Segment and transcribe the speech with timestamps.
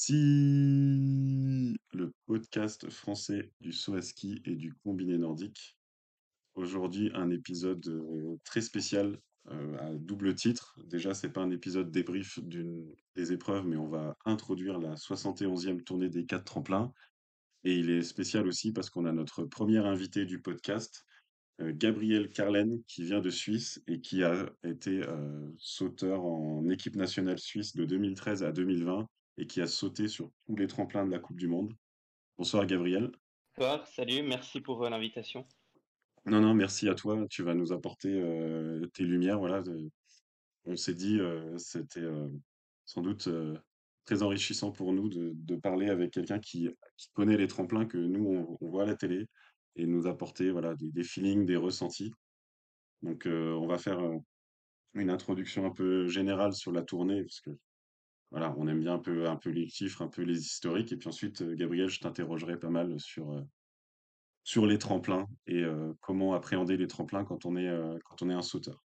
[0.00, 0.14] Si
[1.92, 5.76] le podcast français du saut à ski et du combiné nordique.
[6.54, 7.82] Aujourd'hui, un épisode
[8.44, 9.18] très spécial
[9.50, 10.78] à double titre.
[10.84, 12.38] Déjà, c'est pas un épisode débrief
[13.16, 16.92] des épreuves, mais on va introduire la 71e tournée des quatre tremplins.
[17.64, 21.04] Et il est spécial aussi parce qu'on a notre premier invité du podcast,
[21.58, 25.02] Gabriel Carlen, qui vient de Suisse et qui a été
[25.56, 29.08] sauteur en équipe nationale suisse de 2013 à 2020
[29.38, 31.72] et qui a sauté sur tous les tremplins de la Coupe du Monde.
[32.36, 33.10] Bonsoir Gabriel.
[33.56, 35.46] Bonsoir, salut, merci pour euh, l'invitation.
[36.26, 37.24] Non, non, merci à toi.
[37.30, 38.10] Tu vas nous apporter
[38.92, 39.38] tes lumières.
[39.38, 39.62] Voilà,
[40.66, 41.18] on s'est dit,
[41.56, 42.04] c'était
[42.84, 43.30] sans doute
[44.04, 46.68] très enrichissant pour nous de, parler avec quelqu'un qui,
[47.14, 49.26] connaît les tremplins que nous, on, voit à la télé
[49.76, 52.12] et nous apporter voilà, des, des feelings, des ressentis.
[53.00, 54.00] Donc, on va faire
[54.92, 57.50] une introduction un peu générale sur la tournée, parce que
[58.30, 60.92] voilà, on aime bien un peu, un peu les chiffres, un peu les historiques.
[60.92, 63.42] Et puis ensuite, Gabriel, je t'interrogerai pas mal sur,
[64.44, 65.64] sur les tremplins et
[66.00, 67.70] comment appréhender les tremplins quand on est,
[68.04, 68.84] quand on est un sauteur.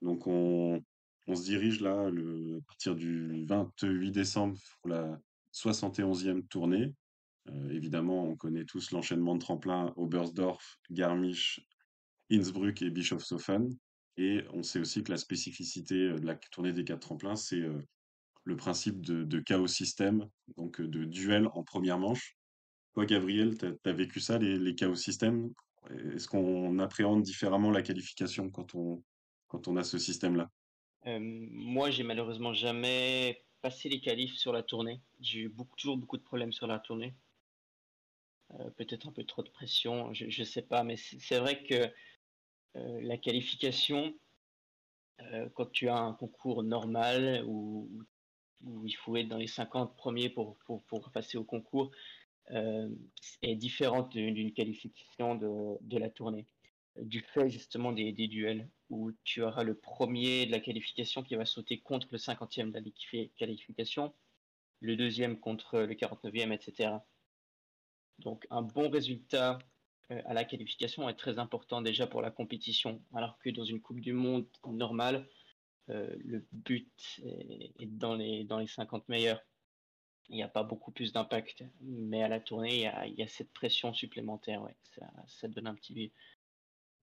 [0.00, 0.82] Donc, on,
[1.26, 5.20] on se dirige là le, à partir du 28 décembre pour la
[5.52, 6.94] 71e tournée.
[7.70, 11.60] évidemment, on connaît tous l'enchaînement de tremplins Oberstdorf, Garmisch,
[12.30, 13.68] Innsbruck et Bischofshofen.
[14.16, 17.62] Et on sait aussi que la spécificité de la tournée des quatre tremplins, c'est
[18.48, 22.34] le principe de, chaos système, donc de duel en première manche.
[22.94, 25.52] Toi, Gabriel, tu as, vécu ça, les, chaos systèmes
[26.14, 29.04] Est-ce qu'on appréhende différemment la qualification quand on,
[29.48, 30.50] quand on a ce système-là?
[31.04, 35.02] Moi, j'ai malheureusement jamais passé les qualifs sur la tournée.
[35.20, 37.14] J'ai eu beaucoup, toujours beaucoup de problèmes sur la tournée.
[38.78, 41.92] Peut-être un peu trop de pression, je ne sais pas, mais c'est vrai que
[42.74, 44.14] la qualification,
[45.52, 47.90] quand tu as un concours normal où,
[48.84, 50.56] il faut être dans les 50 premiers pour,
[51.12, 51.90] passer au concours,
[52.50, 56.46] est différente d'une qualification de, la tournée.
[56.96, 61.36] Du fait justement des, des, duels, où tu auras le premier de la qualification qui
[61.36, 64.12] va sauter contre le 50e de la qualification,
[64.80, 66.98] le deuxième contre le 49e, etc.
[68.18, 69.58] Donc un bon résultat
[70.10, 73.80] euh, à la qualification est très important déjà pour la compétition, alors que dans une
[73.80, 75.37] Coupe du Monde normale, euh,
[75.88, 79.40] le but est, dans, les, dans les 50 meilleurs.
[80.28, 83.14] Il n'y a pas beaucoup plus d'impact, mais à la tournée, il y a, il
[83.14, 84.62] y a cette pression supplémentaire.
[84.62, 84.76] Ouais.
[84.94, 86.12] Ça, ça, donne un petit,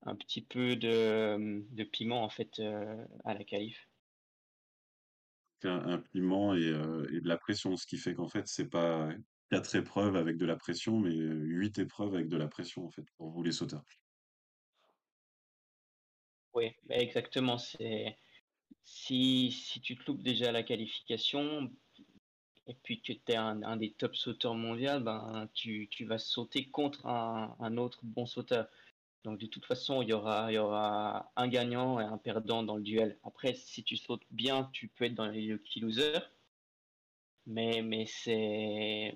[0.03, 3.89] un petit peu de, de piment en fait euh, à la qualif.
[5.63, 8.69] Un, un piment et, euh, et, de la pression, ce qui fait qu'en fait, c'est
[8.69, 9.09] pas
[9.49, 13.05] quatre épreuves avec de la pression, mais huit épreuves avec de la pression, en fait,
[13.17, 13.83] pour vous les sauteurs.
[16.53, 17.57] Oui, bah, exactement.
[17.57, 18.15] C'est
[18.85, 21.71] si, si tu te loupes déjà la qualification
[22.67, 26.65] et puis que tu es un, des top sauteurs mondiaux, ben, tu, tu vas sauter
[26.69, 28.67] contre un, autre bon sauteur.
[29.23, 32.63] Donc de toute façon, il y, aura, il y aura un gagnant et un perdant
[32.63, 33.17] dans le duel.
[33.23, 36.31] Après, si tu sautes bien, tu peux être dans les lucky losers
[37.45, 39.15] mais, mais c'est,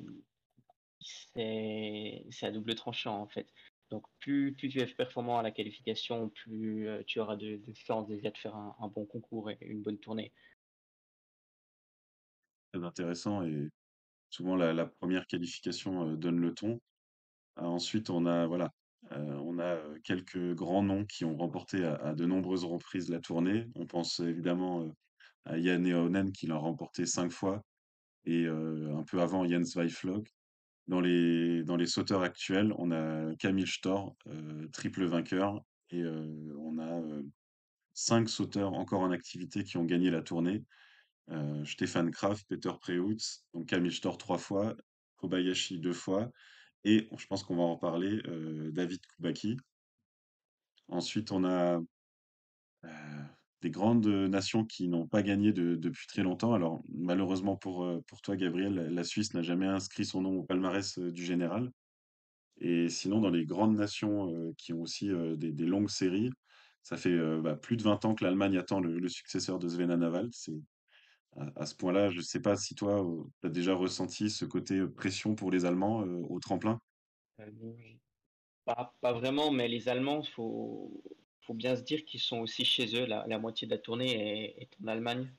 [1.00, 3.48] c'est à double tranchant en fait.
[3.90, 8.30] Donc plus, tu es performant à la qualification, plus euh, tu auras de, chances déjà
[8.30, 10.32] de faire un, bon concours et une bonne tournée.
[12.72, 13.70] Très intéressant et
[14.30, 16.80] souvent la, première qualification euh, donne le ton.
[17.58, 18.72] Euh, ensuite, on a voilà,
[19.12, 23.66] euh, on a quelques grands noms qui ont remporté à, de nombreuses reprises la tournée.
[23.76, 24.88] On pense évidemment
[25.46, 27.64] à Yann Eonen qui l'a remporté cinq fois,
[28.26, 30.28] et un peu avant Jens Weiflog.
[30.90, 36.52] Dans les, dans les sauteurs actuels, on a Camille Stor, euh, triple vainqueur, et euh,
[36.58, 37.00] on a
[37.94, 40.64] cinq sauteurs encore en activité qui ont gagné la tournée.
[41.30, 44.76] Euh, Stéphane Kraft, Peter Preutz, donc Camille Stor trois fois,
[45.18, 46.32] Kobayashi deux fois,
[46.84, 49.58] et je pense qu'on va en parler, euh, David Kubaki.
[50.88, 51.82] Ensuite, on a euh,
[53.62, 56.54] des grandes nations qui n'ont pas gagné de, depuis très longtemps.
[56.54, 60.98] Alors, malheureusement pour, pour toi, Gabriel, la Suisse n'a jamais inscrit son nom au palmarès
[60.98, 61.72] du général.
[62.62, 66.32] Et sinon, dans les grandes nations euh, qui ont aussi euh, des, longues séries,
[66.84, 69.94] ça fait euh, bah, plus de 20 ans que l'Allemagne attend le, successeur de Sven
[69.96, 70.30] Naval.
[71.38, 73.06] À, à, ce point-là, je ne sais pas si toi,
[73.42, 76.82] tu as déjà ressenti ce côté pression pour les Allemands au tremplin?
[78.66, 81.02] Pas, pas, vraiment, mais les Allemands, faut
[81.50, 83.08] faut bien se dire qu'ils sont aussi chez eux.
[83.08, 85.34] La, la moitié de la tournée est, est, en Allemagne.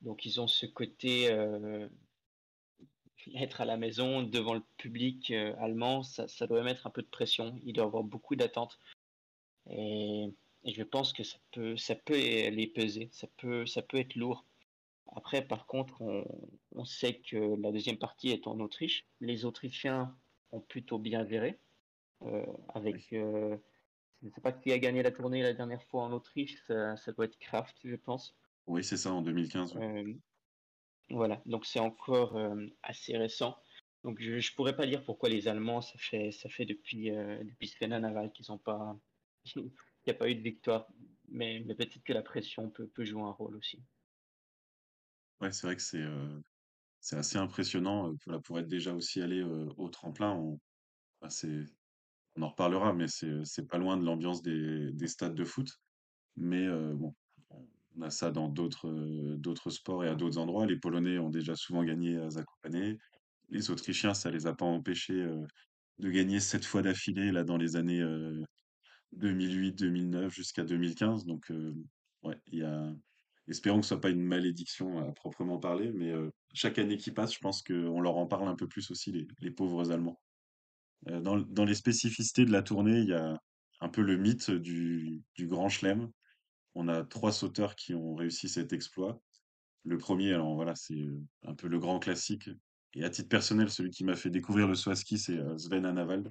[0.00, 1.86] Donc ils ont ce côté euh,
[3.34, 7.02] être à la maison devant le public euh, allemand, ça, ça, doit mettre un peu
[7.02, 7.60] de pression.
[7.62, 8.78] Il doit y avoir beaucoup d'attentes.
[9.68, 10.30] Et,
[10.64, 13.10] et, je pense que ça peut, ça peut les peser.
[13.12, 14.46] Ça peut, ça peut être lourd.
[15.14, 16.24] Après, par contre, on,
[16.72, 19.06] on sait que la deuxième partie est en Autriche.
[19.20, 20.16] Les Autrichiens
[20.52, 21.58] ont plutôt bien géré.
[22.22, 23.58] Euh, avec, euh,
[24.24, 26.96] je ne sais pas qui a gagné la tournée la dernière fois en Autriche, ça,
[26.96, 28.36] ça doit être Kraft, je pense.
[28.66, 29.74] oui, c'est ça, en 2015.
[29.76, 29.82] ouais.
[29.84, 30.14] Euh,
[31.10, 33.56] voilà, donc c'est encore euh, assez récent.
[34.04, 37.42] Donc je, je pourrais pas dire pourquoi les Allemands, ça fait, ça fait depuis, euh,
[37.44, 38.98] depuis Svena Naval qu'ils ont pas,
[39.56, 39.70] il
[40.06, 40.88] n'y a pas eu de victoire.
[41.28, 43.82] Mais, mais peut-être que la pression peut, peut jouer un rôle aussi.
[45.40, 46.40] Ouais, c'est vrai que c'est euh,
[47.00, 50.32] c'est assez impressionnant euh, voilà, pour être déjà aussi allé euh, au tremplin.
[50.32, 50.60] On,
[51.28, 51.64] c'est,
[52.36, 55.70] on en reparlera, mais c'est c'est pas loin de l'ambiance des, des stades de foot.
[56.36, 57.14] Mais euh, bon,
[57.96, 60.66] on a ça dans d'autres euh, d'autres sports et à d'autres endroits.
[60.66, 62.98] Les Polonais ont déjà souvent gagné à Zakopane.
[63.50, 65.46] Les Autrichiens, ça les a pas empêchés euh,
[65.98, 68.42] de gagner sept fois d'affilée là dans les années euh,
[69.16, 71.24] 2008-2009 jusqu'à 2015.
[71.26, 72.94] Donc euh,
[73.48, 77.10] espérons que ce soit pas une malédiction à proprement parler, mais euh, chaque année qui
[77.10, 80.18] passe, je pense qu'on leur en parle un peu plus aussi les pauvres Allemands.
[81.10, 83.38] Euh, dans, les spécificités de la tournée, il y a
[83.80, 86.10] un peu le mythe du, Grand Chelem.
[86.74, 89.20] On a trois sauteurs qui ont réussi cet exploit.
[89.84, 92.48] Le premier, alors voilà, c'est euh, un peu le grand classique.
[92.94, 95.58] Et à titre personnel, celui qui m'a fait découvrir le saut à ski, c'est euh,
[95.58, 96.30] Sven Hannawald.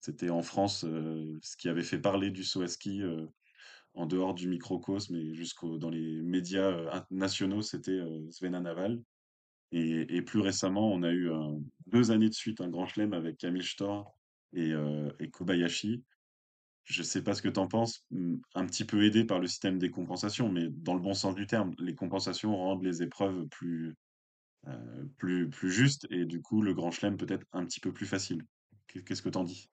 [0.00, 3.02] C'était en France ce qui avait fait parler du saut à ski
[3.92, 9.02] en dehors du microcosme et jusqu'au dans les médias nationaux, c'était Sven Hannawald.
[9.72, 13.36] Et, plus récemment, on a eu un- deux années de suite un grand chelem avec
[13.38, 14.12] Camille Storr
[14.52, 16.02] et, euh, et Kobayashi.
[16.84, 18.04] Je sais pas ce que tu en penses,
[18.54, 21.46] un petit peu aidé par le système des compensations, mais dans le bon sens du
[21.46, 23.94] terme, les compensations rendent les épreuves plus,
[24.68, 28.06] euh, plus, plus justes et du coup le Grand Chelem peut-être un petit peu plus
[28.06, 28.42] facile.
[28.88, 29.70] Qu'est- Qu'est-ce que t'en dis?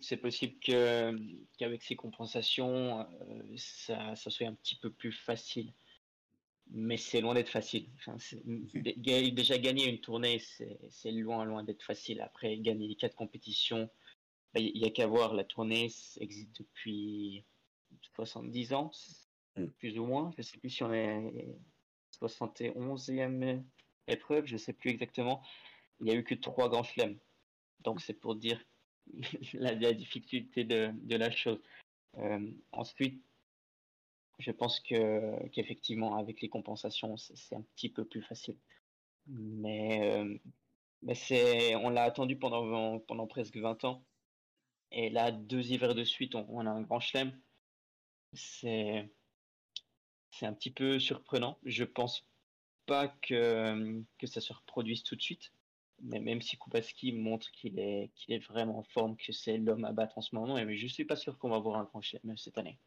[0.00, 5.72] C'est possible qu'avec ces compensations, euh, ça soit un petit peu plus facile.
[6.70, 7.86] Mais c'est loin d'être facile.
[7.98, 8.16] Enfin,
[8.74, 10.40] déjà gagner une tournée,
[10.90, 12.20] c'est loin, loin d'être facile.
[12.20, 13.88] Après, gagner les quatre compétitions,
[14.56, 15.34] il y, a qu'à voir.
[15.34, 15.84] La tournée
[16.18, 17.44] existe depuis
[18.14, 18.90] 70 ans,
[19.56, 19.66] Mm.
[19.78, 20.32] plus ou moins.
[20.36, 21.56] Je sais plus si on est
[22.20, 23.62] 71e
[24.06, 25.42] épreuve, je sais plus exactement.
[26.00, 27.18] Il y a eu que trois grands chelems.
[27.80, 28.62] Donc c'est pour dire
[29.54, 31.60] la, la difficulté de, de la chose.
[32.18, 33.22] Euh, ensuite,
[34.38, 38.58] je pense que qu'effectivement, avec les compensations, c'est un petit peu plus facile.
[39.26, 40.38] Mais, euh,
[41.14, 44.04] c'est, on l'a attendu pendant, presque 20 ans.
[44.92, 47.38] Et là, deux hivers de suite, on, a un grand chelem.
[48.34, 49.10] C'est,
[50.42, 51.58] un petit peu surprenant.
[51.64, 52.28] Je pense
[52.86, 55.52] pas que, ça se reproduise tout de suite.
[56.02, 59.86] Mais même si Kupaski montre qu'il est, qu'il est vraiment en forme, que c'est l'homme
[59.86, 62.02] à battre en ce moment, mais je suis pas sûr qu'on va voir un grand
[62.02, 62.78] chelem cette année.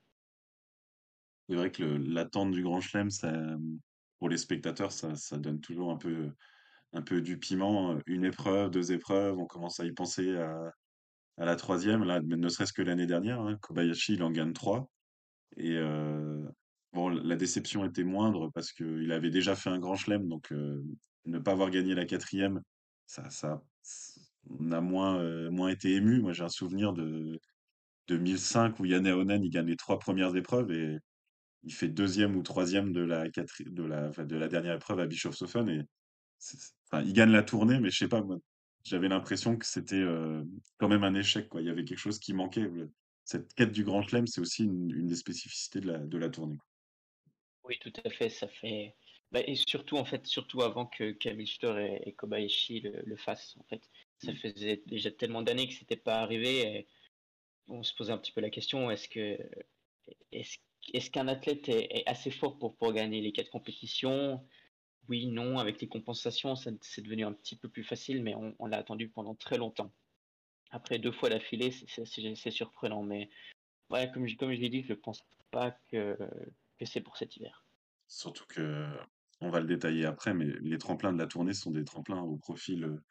[1.50, 3.34] C'est vrai que l'attente du Grand Chelem, ça,
[4.20, 6.30] pour les spectateurs, ça, ça donne toujours un peu,
[6.94, 7.98] un peu du piment.
[8.06, 10.72] Une épreuve, deux épreuves, on commence à y penser à,
[11.40, 14.92] à la troisième, là, ne serait-ce que l'année dernière, hein, Kobayashi, il en gagne trois.
[15.58, 16.46] Et euh,
[16.94, 20.84] bon, la déception était moindre parce qu'il avait déjà fait un grand chelem, donc euh,
[21.26, 22.62] ne pas avoir gagné la quatrième,
[23.08, 23.64] ça, ça,
[24.52, 26.22] on a moins, euh, moins été ému.
[26.22, 27.40] Moi, j'ai un souvenir de
[28.08, 31.00] 2005 où Yann Ahonen, il gagne les trois premières épreuves et
[31.64, 35.70] il fait deuxième ou troisième de la, de la, de la dernière épreuve à Bischofshofen
[35.70, 35.84] et
[36.92, 38.38] enfin, il gagne la tournée, mais je sais pas, moi,
[38.84, 40.44] j'avais l'impression que c'était euh,
[40.78, 41.62] quand même un échec, quoi.
[41.62, 42.70] Il y avait quelque chose qui manquait.
[43.26, 46.30] Cette quête du Grand Chelem, c'est aussi une, une des spécificités de la, de la
[46.30, 46.58] tournée.
[46.58, 46.66] quoi.
[47.64, 48.96] Oui, tout à fait, ça fait.
[49.32, 53.18] Bah, et surtout, en fait, surtout avant que Camille Storr et, et Kobayashi le, le
[53.18, 53.90] fassent, en fait.
[54.18, 54.40] Ça Mm.
[54.42, 56.62] faisait déjà tellement d'années que c'était pas arrivé.
[56.62, 56.88] Et
[57.68, 59.38] on se posait un petit peu la question est-ce que
[60.32, 60.58] est-ce
[60.94, 64.46] est-ce qu'un athlète est, assez fort pour, gagner les quatre compétitions?
[65.08, 65.58] Oui, non.
[65.58, 69.36] Avec les compensations, c'est devenu un petit peu plus facile, mais on, l'a attendu pendant
[69.36, 69.92] très longtemps.
[70.72, 73.04] Après deux fois d'affilée, c'est surprenant.
[73.04, 73.30] Mais
[73.90, 76.18] ouais, comme je, comme je l'ai dit, je pense pas que,
[76.86, 77.66] c'est pour cet hiver.
[78.08, 78.88] Surtout que,
[79.42, 82.38] on va le détailler après, mais les tremplins de la tournée sont des tremplins au
[82.38, 83.04] profil euh,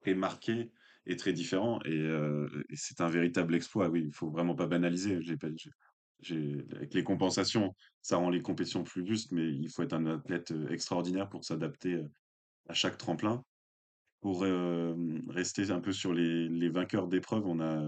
[0.00, 0.70] très marqué
[1.06, 1.80] et très différent.
[1.84, 3.88] Et, euh, et c'est un véritable exploit.
[3.88, 5.18] Oui, il faut vraiment pas banaliser.
[6.30, 10.52] Avec les compensations, ça rend les compétitions plus justes, mais il faut être un athlète
[10.70, 12.04] extraordinaire pour s'adapter
[12.68, 13.44] à chaque tremplin.
[14.20, 14.44] Pour
[15.28, 17.82] rester un peu sur les, les vainqueurs d'épreuves, on a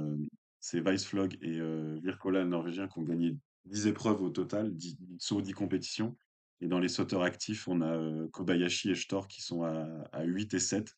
[0.64, 1.60] c'est Weissflog et
[2.00, 3.36] Virkola, norvégien, qui ont gagné
[3.66, 6.16] 10 épreuves au total, 10 sauts, 10 compétitions.
[6.62, 10.54] Et dans les sauteurs actifs, on a Kobayashi et Storr qui sont à, à 8
[10.54, 10.90] et 7.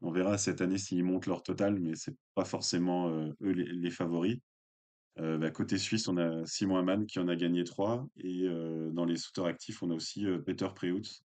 [0.00, 4.38] On verra cette année s'ils montent leur total, mais c'est pas forcément eux les favoris.
[5.18, 8.06] Euh, bah, côté suisse, on a Simon Hamann qui en a gagné 3.
[8.18, 11.22] Et euh, dans les sauteurs actifs, on a aussi euh, Peter Preutz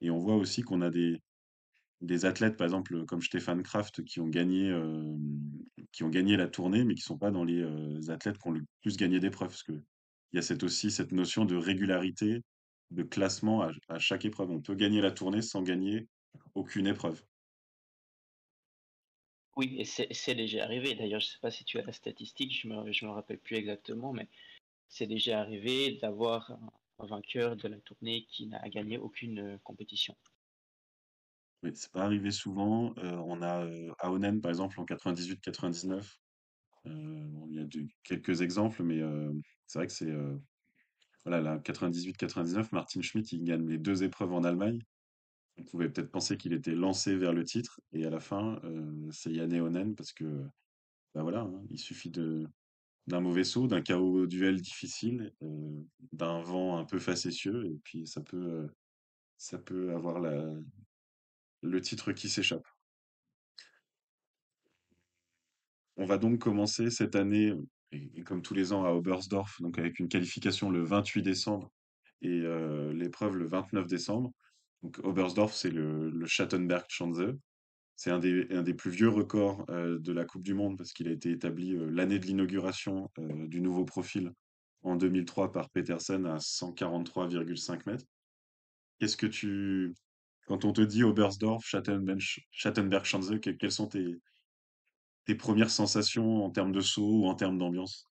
[0.00, 1.22] Et on voit aussi qu'on a des,
[2.00, 4.74] des athlètes, par exemple, comme Stefan Kraft, qui ont gagné,
[5.92, 8.62] qui ont gagné la tournée, mais qui sont pas dans les athlètes qui ont le
[8.82, 9.48] plus gagné d'épreuves.
[9.48, 9.72] Parce que
[10.32, 12.42] il y a cette, aussi cette notion de régularité,
[12.90, 14.50] de classement à, à chaque épreuve.
[14.50, 16.08] On peut gagner la tournée sans gagner
[16.54, 17.22] aucune épreuve.
[19.56, 20.94] Oui, et c'est déjà arrivé.
[20.94, 24.12] D'ailleurs, je sais pas si tu as la statistique, je je me rappelle plus exactement,
[24.12, 24.28] mais
[24.88, 30.16] c'est déjà arrivé d'avoir un, vainqueur de la tournée qui n'a gagné aucune euh, compétition.
[31.62, 32.94] Mais c'est pas arrivé souvent.
[32.98, 36.18] Euh, on a euh, Aonen, par exemple, en 98-99.
[36.86, 36.90] Euh,
[37.28, 37.66] bon, il y a
[38.02, 39.32] quelques exemples, mais euh,
[39.66, 40.36] c'est vrai que c'est euh,
[41.24, 44.80] voilà, la 98-99, Martin Schmitt, il gagne les deux épreuves en Allemagne.
[45.56, 49.08] On pouvait peut-être penser qu'il était lancé vers le titre, et à la fin, euh,
[49.12, 50.24] c'est Yann Onen parce que
[51.14, 55.80] bah voilà, hein, il suffit d'un mauvais saut, d'un KO duel difficile, euh,
[56.12, 58.68] d'un vent un peu facétieux, et puis ça peut euh,
[59.36, 60.20] ça peut avoir
[61.62, 62.66] le titre qui s'échappe.
[65.96, 67.52] On va donc commencer cette année,
[67.92, 71.70] et, comme tous les ans, à Oberstdorf, donc avec une qualification le 28 décembre
[72.22, 72.40] et
[72.92, 74.32] l'épreuve le 29 décembre.
[74.84, 77.34] Donc Oberstdorf, c'est le, le Schattenberg-Schanze.
[77.96, 80.92] C'est un des, un des plus vieux records euh, de la Coupe du Monde parce
[80.92, 84.30] qu'il a été établi euh, l'année de l'inauguration euh, du nouveau profil
[84.82, 88.04] en 2003 par Petersen à 143,5 mètres.
[88.98, 89.94] Qu'est-ce que tu,
[90.46, 91.00] quand on te dit
[91.62, 94.18] Schattenberg, Schattenberg-Schanze, que- quelles sont tes,
[95.24, 98.04] tes premières sensations en termes de saut ou en termes d'ambiance?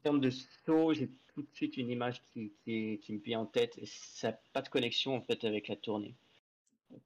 [0.00, 3.78] En termes de saut, j'ai tout de suite une image qui, me vient en tête
[3.78, 6.16] et ça n'a pas de connexion en fait avec la tournée.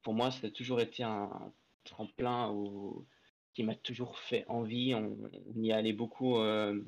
[0.01, 2.51] Pour moi, ça a toujours été un tremplin
[3.53, 4.95] qui m'a toujours fait envie.
[4.95, 5.15] On,
[5.55, 6.81] y allait beaucoup euh,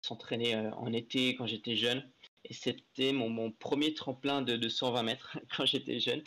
[0.00, 2.08] s'entraîner euh, en été quand j'étais jeune.
[2.44, 6.22] Et c'était mon, mon premier tremplin de, de 120 mètres quand j'étais jeune.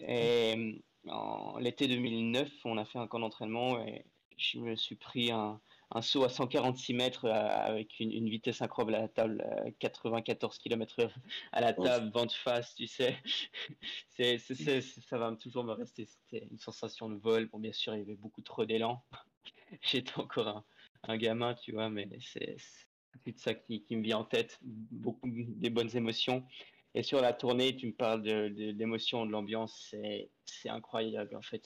[0.00, 4.06] Et en l'été 2009, on a fait un camp d'entraînement et
[4.38, 5.60] je me suis pris un,
[5.94, 9.70] un saut à 146 mètres euh, avec une, une vitesse incroyable à la table, euh,
[9.78, 11.14] 94 km heure
[11.52, 13.16] à la table, vent de face, tu sais.
[14.10, 16.06] C'est, ça va toujours me rester.
[16.06, 17.48] C'était une sensation de vol.
[17.48, 19.04] Bon, bien sûr, il y avait beaucoup trop d'élan.
[19.82, 20.64] J'étais encore un,
[21.04, 24.58] un gamin, tu vois, mais c'est c'est tout ça qui, qui me vient en tête.
[24.62, 26.46] Beaucoup des bonnes émotions.
[26.94, 30.30] Et sur la tournée, tu me parles de, de l'émotion, de l'ambiance, c'est,
[30.68, 31.36] incroyable.
[31.36, 31.64] En fait,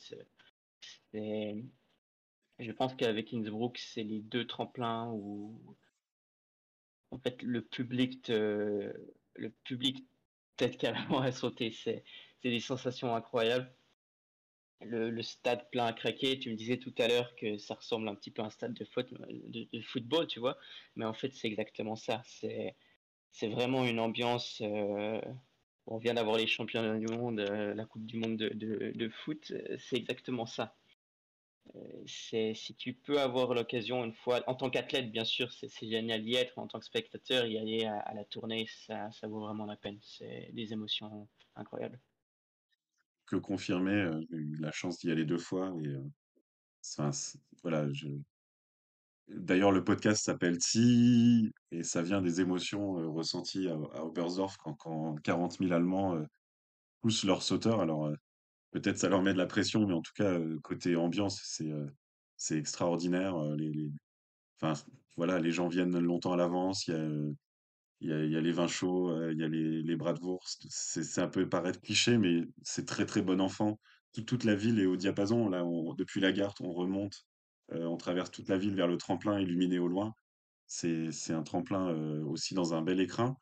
[1.13, 1.57] c'est-
[2.59, 5.77] je pense qu'avec Innsbruck, c'est les deux tremplins où,
[7.11, 8.93] en fait, le public te,
[9.35, 10.05] le public
[10.57, 11.73] t'aide carrément à sauter.
[11.73, 12.05] C'est,
[12.43, 13.71] des sensations incroyables.
[14.81, 18.15] Le, stade plein à craquer, tu me disais tout à l'heure que ça ressemble un
[18.15, 20.57] petit peu à un stade de, foot, de, de football, tu vois.
[20.95, 22.23] Mais en fait, c'est exactement ça.
[22.25, 22.77] C'est,
[23.49, 24.61] vraiment une ambiance.
[24.63, 25.21] euh,
[25.87, 28.51] on vient d'avoir les championnats du monde, euh, la Coupe du monde de,
[28.95, 29.53] de, foot.
[29.79, 30.77] C'est exactement ça.
[32.07, 36.23] C'est si tu peux avoir l'occasion une fois, en tant qu'athlète, bien sûr, c'est génial
[36.23, 36.59] d'y être.
[36.59, 39.99] En tant que spectateur, y aller à, la tournée, ça, ça vaut vraiment la peine.
[40.03, 42.01] C'est des émotions incroyables.
[43.27, 47.11] que confirmer, euh, j'ai eu la chance d'y aller deux fois et euh,
[47.63, 47.87] voilà.
[49.29, 54.57] D'ailleurs, le podcast s'appelle Si et ça vient des émotions euh, ressenties à, à Oberstdorf
[54.57, 56.25] quand, quand 40 000 Allemands euh,
[57.01, 57.81] poussent leurs sauteurs.
[57.81, 58.15] Alors, euh,
[58.71, 61.71] peut-être ça leur met de la pression, mais en tout cas, côté ambiance, c'est
[62.37, 63.37] c'est extraordinaire.
[63.57, 63.91] les,
[64.61, 64.81] Enfin,
[65.17, 66.87] voilà, les gens viennent longtemps à l'avance.
[66.89, 67.37] Il
[68.01, 70.67] y a, y a, les vins chauds, il y a les, les bratwurst.
[70.69, 73.79] C'est c'est un peu paraître cliché, mais c'est très très bon enfant.
[74.13, 75.49] Toute, toute la ville est au diapason.
[75.49, 75.65] Là,
[75.97, 77.27] depuis la gare, on remonte,
[77.71, 80.15] on traverse toute la ville vers le tremplin illuminé au loin.
[80.67, 81.93] C'est un tremplin
[82.25, 83.37] aussi dans un bel écrin.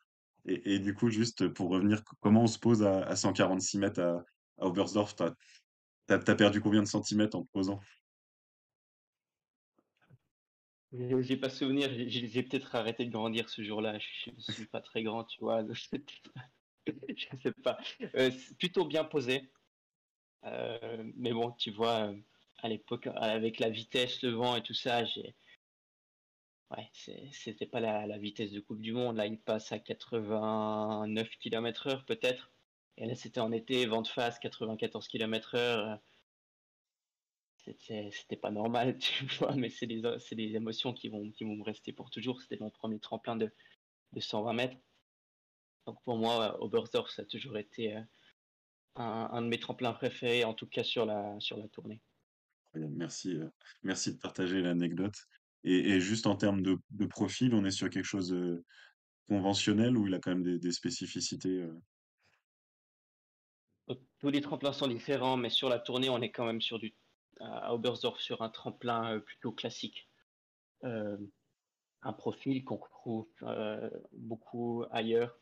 [0.45, 4.01] Et, et du coup, juste pour revenir, comment on se pose à, à 146 mètres
[4.01, 4.23] à,
[4.57, 5.15] à Oberstdorf?
[5.15, 7.79] T'as, perdu combien de centimètres en te posant?
[10.93, 13.99] J'ai pas souvenir, j'ai peut-être arrêté de grandir ce jour-là.
[13.99, 15.63] Je, je suis pas très grand, tu vois.
[16.87, 17.77] Je sais pas.
[18.15, 19.49] Euh, plutôt bien posé.
[20.45, 22.15] Euh, mais bon, tu vois, euh,
[22.59, 25.35] à l'époque, avec la vitesse, le vent et tout ça, j'ai,
[26.71, 26.89] ouais,
[27.31, 29.17] c'était pas la, la vitesse de Coupe du Monde.
[29.17, 32.51] Là, il passe à 89 km heure peut-être.
[32.97, 35.99] Et là, c'était en été, vent de face, 94 km heure.
[37.57, 41.63] C'était, pas normal, tu vois, mais c'est des, des émotions qui vont, qui vont me
[41.63, 42.41] rester pour toujours.
[42.41, 43.51] C'était mon premier tremplin de,
[44.13, 44.77] de 120 mètres.
[45.85, 48.01] Donc pour moi, Oberstdorf, ça a toujours été euh,
[48.95, 52.01] un, de mes tremplins préférés, en tout cas sur la, sur la tournée.
[52.73, 53.49] Merci, euh,
[53.83, 55.15] merci de partager l'anecdote.
[55.63, 58.63] Et, juste en termes de, profil, on est sur quelque chose de
[59.27, 61.73] conventionnel ou il a quand même des, spécificités euh,
[64.19, 66.95] tous les tremplins sont différents, mais sur la tournée, on est quand même sur du
[67.39, 70.09] à Oberstdorf sur un tremplin euh, plutôt classique.
[70.83, 71.17] Euh,
[72.01, 75.39] un profil qu'on retrouve euh, beaucoup ailleurs.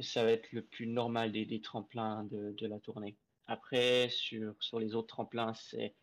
[0.00, 3.16] Ça va être le plus normal des, des tremplins de, de, la tournée.
[3.46, 5.94] Après, sur, sur les autres tremplins, c'est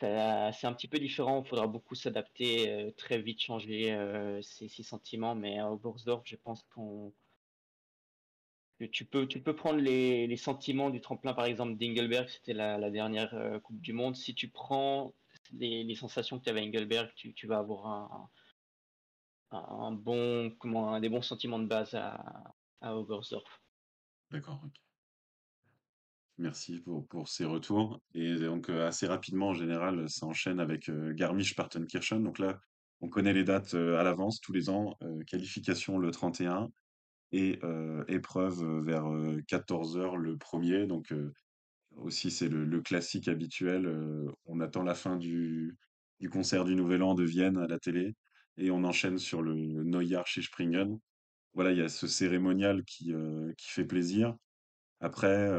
[0.00, 1.42] c'est un petit peu différent.
[1.44, 3.96] Il faudra beaucoup s'adapter, très vite changer
[4.42, 5.36] ses, ses, sentiments.
[5.36, 7.14] Mais à Oberstdorf, je pense qu'on
[8.92, 12.90] tu peux, tu peux prendre les, les, sentiments du tremplin, par exemple, d'Ingelberg, c'était la,
[12.90, 14.16] dernière euh, Coupe du Monde.
[14.16, 15.14] Si tu prends
[15.52, 18.30] les, les sensations que tu avais à Engelberg, tu, tu vas avoir un,
[19.52, 23.62] un, bon, comment, des bons sentiments de base à, à Oberstdorf.
[24.30, 24.60] D'accord.
[26.38, 28.00] Merci pour, pour, ces retours.
[28.14, 32.22] Et donc, euh, assez rapidement, en général, ça enchaîne avec euh, Garmisch-Partenkirchen.
[32.24, 32.60] Donc là,
[33.00, 34.98] on connaît les dates euh, à l'avance, tous les ans.
[35.26, 36.70] Qualification le 31
[37.34, 37.58] et
[38.08, 39.06] épreuve vers
[39.48, 40.86] 14 heures le premier.
[40.86, 41.12] Donc
[41.96, 43.92] aussi, c'est le, classique habituel.
[44.46, 45.76] on attend la fin du,
[46.20, 48.14] du concert du Nouvel An de Vienne à la télé
[48.56, 50.98] et on enchaîne sur le Neujahr Springen.
[51.54, 53.12] Voilà, il y a ce cérémonial qui,
[53.56, 54.36] qui fait plaisir.
[55.00, 55.50] Après,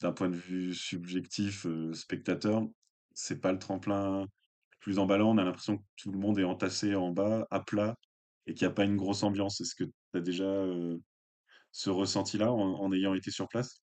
[0.00, 2.66] d'un point de vue subjectif, spectateur,
[3.14, 4.26] c'est pas le tremplin
[4.80, 5.30] plus emballant.
[5.30, 7.96] On a l'impression que tout le monde est entassé en bas, à plat,
[8.46, 9.60] et qu'il n'y a pas une grosse ambiance.
[9.60, 10.98] Est-ce que tu as déjà euh,
[11.70, 13.82] ce ressenti-là en, en ayant été sur place?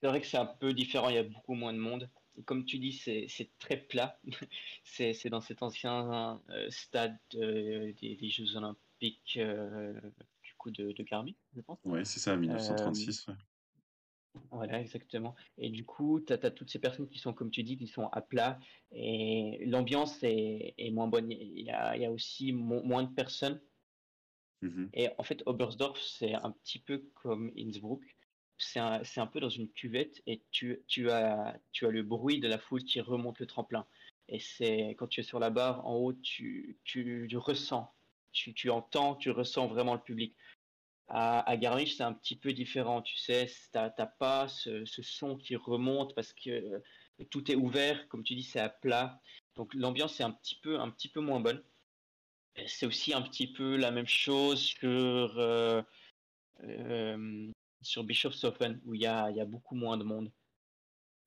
[0.00, 2.10] C'est vrai que c'est un peu différent, il y a beaucoup moins de monde.
[2.38, 4.20] Et comme tu dis, c'est très plat.
[4.84, 11.02] c'est dans cet ancien euh, stade euh, des, des, Jeux Olympiques du coup de, de
[11.02, 11.78] Garmin, je pense.
[11.84, 13.28] Oui, c'est ça, 1936.
[13.28, 13.34] Ouais.
[14.50, 15.34] Voilà, exactement.
[15.58, 17.86] Et du coup, tu as, as, toutes ces personnes qui sont, comme tu dis, qui
[17.86, 18.58] sont à plat
[18.92, 21.30] et l'ambiance est, est, moins bonne.
[21.30, 23.60] Il y a, il y a aussi mo moins de personnes.
[24.62, 24.88] -hmm.
[24.94, 28.02] Et en fait, Oberstdorf, c'est un petit peu comme Innsbruck.
[28.58, 32.40] C'est un, un, peu dans une cuvette et tu, tu, as, tu as le bruit
[32.40, 33.86] de la foule qui remonte le tremplin.
[34.28, 37.92] Et c'est quand tu es sur la barre, en haut, tu, tu, ressens,
[38.32, 40.34] tu, tu entends, tu ressens vraiment le public.
[41.08, 45.36] À, à Garmisch, c'est un petit peu différent, tu sais, t'as pas ce, ce, son
[45.36, 46.80] qui remonte parce que euh,
[47.30, 49.20] tout est ouvert, comme tu dis, c'est à plat.
[49.54, 51.62] Donc l'ambiance est un petit peu, un petit peu moins bonne.
[52.66, 55.82] C'est aussi un petit peu la même chose sur euh,
[56.64, 60.32] euh, sur Bischofshofen où il y a, y a beaucoup moins de monde.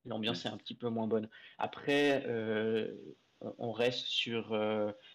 [0.06, 1.30] L'ambiance est un petit peu moins bonne.
[1.58, 2.96] Après, euh,
[3.58, 4.58] on reste sur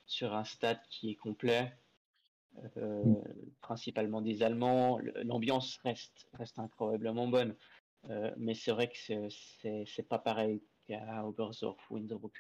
[0.07, 1.73] sur un stade qui est complet
[2.77, 3.03] euh,
[3.61, 4.99] principalement des Allemands.
[5.25, 7.57] L'ambiance reste, reste incroyablement bonne.
[8.11, 12.35] Euh, mais c'est vrai que c'est pas pareil qu'à Oberstdorf ou Innsbruck.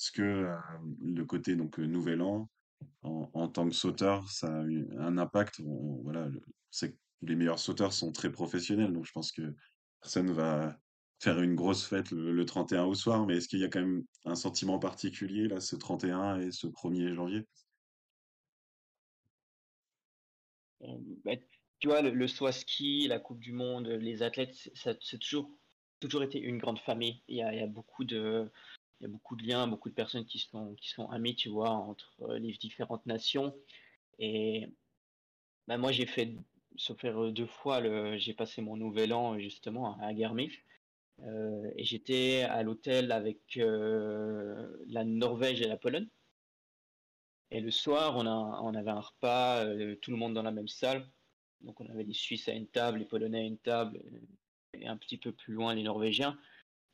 [0.00, 0.56] Est-ce que euh,
[1.02, 2.48] le côté donc Nouvel An,
[3.02, 5.60] en, en, tant que sauteur, ça a eu un impact
[6.02, 6.26] Voilà,
[6.70, 9.54] c'est les meilleurs sauteurs sont très professionnels, donc je pense que
[10.00, 10.78] personne va
[11.18, 13.80] faire une grosse fête le, le 31 au soir, mais est-ce qu'il y a quand
[13.80, 17.46] même un sentiment particulier là, ce 31 et ce 1er janvier?
[21.26, 21.32] Bah,
[21.78, 25.50] tu vois, le, saut ski, la Coupe du Monde, les athlètes, c'est toujours,
[25.98, 27.22] toujours été une grande famille.
[27.28, 28.50] Il y a beaucoup de,
[29.00, 31.48] il y a beaucoup de liens, beaucoup de personnes qui sont, qui sont amies, tu
[31.48, 33.54] vois, entre les différentes nations.
[34.18, 34.68] Et
[35.66, 36.34] bah, moi, j'ai fait,
[36.76, 37.80] sauf faire deux fois,
[38.18, 40.64] j'ai passé mon nouvel an justement à Garmisch.
[41.22, 46.08] Euh, et j'étais à l'hôtel avec euh, la Norvège et la Pologne.
[47.50, 50.52] Et le soir, on, a, on avait un repas, euh, tout le monde dans la
[50.52, 51.06] même salle.
[51.60, 54.00] Donc on avait les Suisses à une table, les Polonais à une table,
[54.72, 56.38] et un petit peu plus loin les Norvégiens.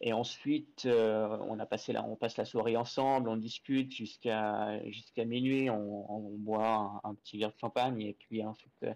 [0.01, 4.79] Et ensuite, euh, on a passé la, on passe la soirée ensemble, on discute jusqu'à
[4.91, 8.95] jusqu'à minuit, on, on boit un, petit verre de champagne et puis ensuite euh,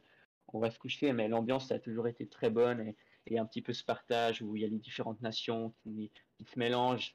[0.49, 1.13] on va se coucher.
[1.13, 4.57] Mais l'ambiance a toujours été très bonne et, et, un petit peu ce partage où
[4.57, 6.13] il y a les différentes nations qui,
[6.47, 7.15] se mélangent.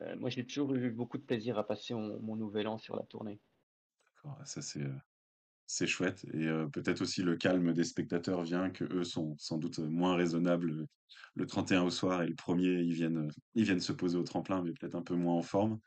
[0.00, 3.02] Euh, moi, j'ai toujours eu beaucoup de plaisir à passer mon, nouvel an sur la
[3.02, 3.38] tournée.
[4.44, 4.84] Ça, c'est
[5.70, 6.24] c'est chouette.
[6.34, 10.86] Et peut-être aussi le calme des spectateurs vient que eux sont sans doute moins raisonnables
[11.36, 14.62] le 31 au soir et le premier, ils viennent, ils viennent se poser au tremplin,
[14.62, 15.78] mais peut-être un peu moins en forme.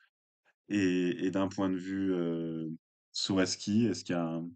[0.70, 2.70] Et, d'un point de vue euh,
[3.12, 4.50] saut à ski, est-ce qu'il y a un,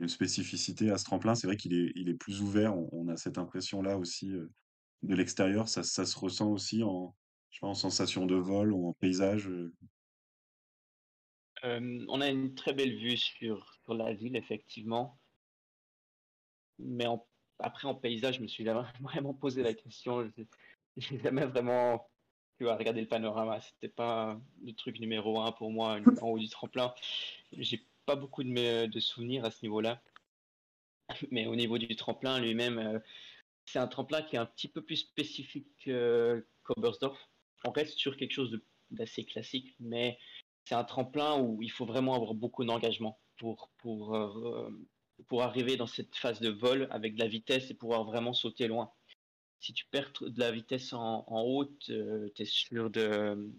[0.00, 1.36] une spécificité à ce tremplin?
[1.36, 2.76] C'est vrai qu'il est, il est plus ouvert.
[2.92, 4.32] On, a cette impression-là aussi
[5.02, 5.68] de l'extérieur.
[5.68, 7.14] Ça, se ressent aussi en,
[7.50, 9.48] je sais en sensation de vol ou en paysage.
[11.64, 11.80] Euh.
[11.80, 15.18] Euh, on a une très belle vue sur, sur la ville, effectivement.
[16.78, 17.24] Mais en,
[17.58, 18.64] après, en paysage, je me suis
[19.00, 20.30] vraiment posé la question.
[20.96, 22.08] J'ai jamais vraiment
[22.58, 23.60] tu vois, le panorama.
[23.60, 26.94] C'était pas le truc numéro un pour moi en haut du tremplin.
[27.52, 30.02] J'ai pas beaucoup de, de, souvenirs à ce niveau-là.
[31.30, 32.98] Mais au niveau du tremplin lui-même, euh,
[33.66, 35.88] c'est un tremplin qui est un petit peu plus spécifique
[36.64, 37.18] qu'Obersdorf.
[37.64, 40.18] On reste sur quelque chose d'assez classique, mais
[40.64, 44.70] c'est un tremplin où il faut vraiment avoir beaucoup d'engagement pour, pour, euh,
[45.28, 48.68] pour arriver dans cette phase de vol avec de la vitesse et pouvoir vraiment sauter
[48.68, 48.92] loin.
[49.60, 53.52] Si tu perds de la vitesse en, en haute, euh, tu es sûr de,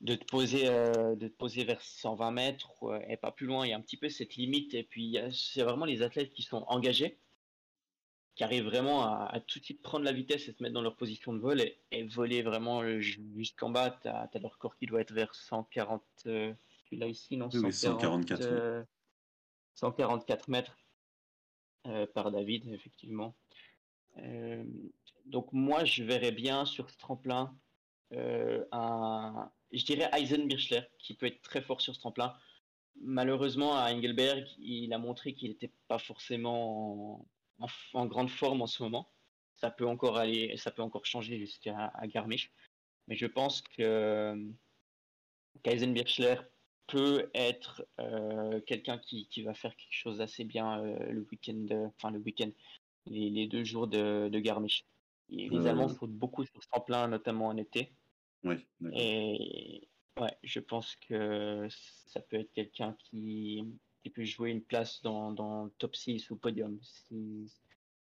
[0.00, 3.66] de, te poser, euh, de te poser vers 120 mètres et pas plus loin.
[3.66, 4.74] Il y a un petit peu cette limite.
[4.74, 7.18] Et puis, c'est vraiment les athlètes qui sont engagés
[8.38, 10.94] qui arrivent vraiment à, tout de suite prendre la vitesse et se mettre dans leur
[10.94, 13.90] position de vol et, voler vraiment jusqu'en bas.
[13.90, 16.54] Tu as, leur corps qui doit être vers 140, euh,
[16.92, 17.48] ici, non?
[17.52, 18.86] Oui, 144,
[19.74, 20.78] 144 mètres
[21.88, 23.34] euh, par David, effectivement.
[24.18, 24.62] Euh,
[25.26, 27.52] donc moi, je verrais bien sur ce tremplin
[28.12, 32.36] un, je dirais Eisenbirchler, qui peut être très fort sur ce tremplin.
[33.00, 37.26] Malheureusement, à Engelberg, il a montré qu'il n'était pas forcément en,
[38.06, 39.10] grande forme en ce moment.
[39.56, 42.52] Ça peut encore aller, ça peut encore changer jusqu'à Garmisch.
[43.08, 44.52] Mais je pense que
[45.62, 46.36] Kaisenbirchler
[46.88, 51.66] peut être euh, quelqu'un qui, qui, va faire quelque chose d'assez bien euh, le week-end,
[51.96, 52.50] enfin le week-end,
[53.06, 54.84] les, deux jours de, de Garmisch.
[55.28, 57.92] les euh, Allemands sautent beaucoup sur ce plein, notamment en été.
[58.44, 58.66] Oui.
[58.94, 63.66] Et ouais, je pense que ça peut être quelqu'un qui,
[64.08, 66.78] il peut jouer une place dans, dans top 6 ou podium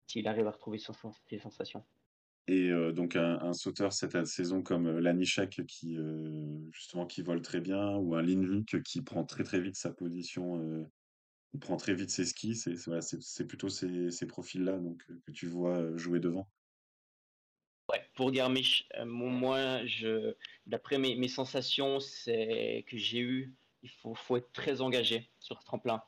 [0.06, 0.92] s'il arrive à retrouver son,
[1.28, 1.84] ses sensations.
[2.46, 7.40] Et euh, donc un, sauteur cette saison comme euh, Lanichek qui euh, justement qui vole
[7.40, 10.86] très bien ou un Lindvik qui prend très très vite sa position,
[11.54, 15.46] il prend très vite ses skis, c'est c'est plutôt ces, ces profils-là donc que tu
[15.46, 16.50] vois jouer devant.
[17.92, 20.34] Ouais, pour Garmisch, moi, je,
[20.66, 23.54] d'après mes, mes sensations, c'est que j'ai eu
[23.84, 26.02] il faut, faut être très engagé sur ce tremplin.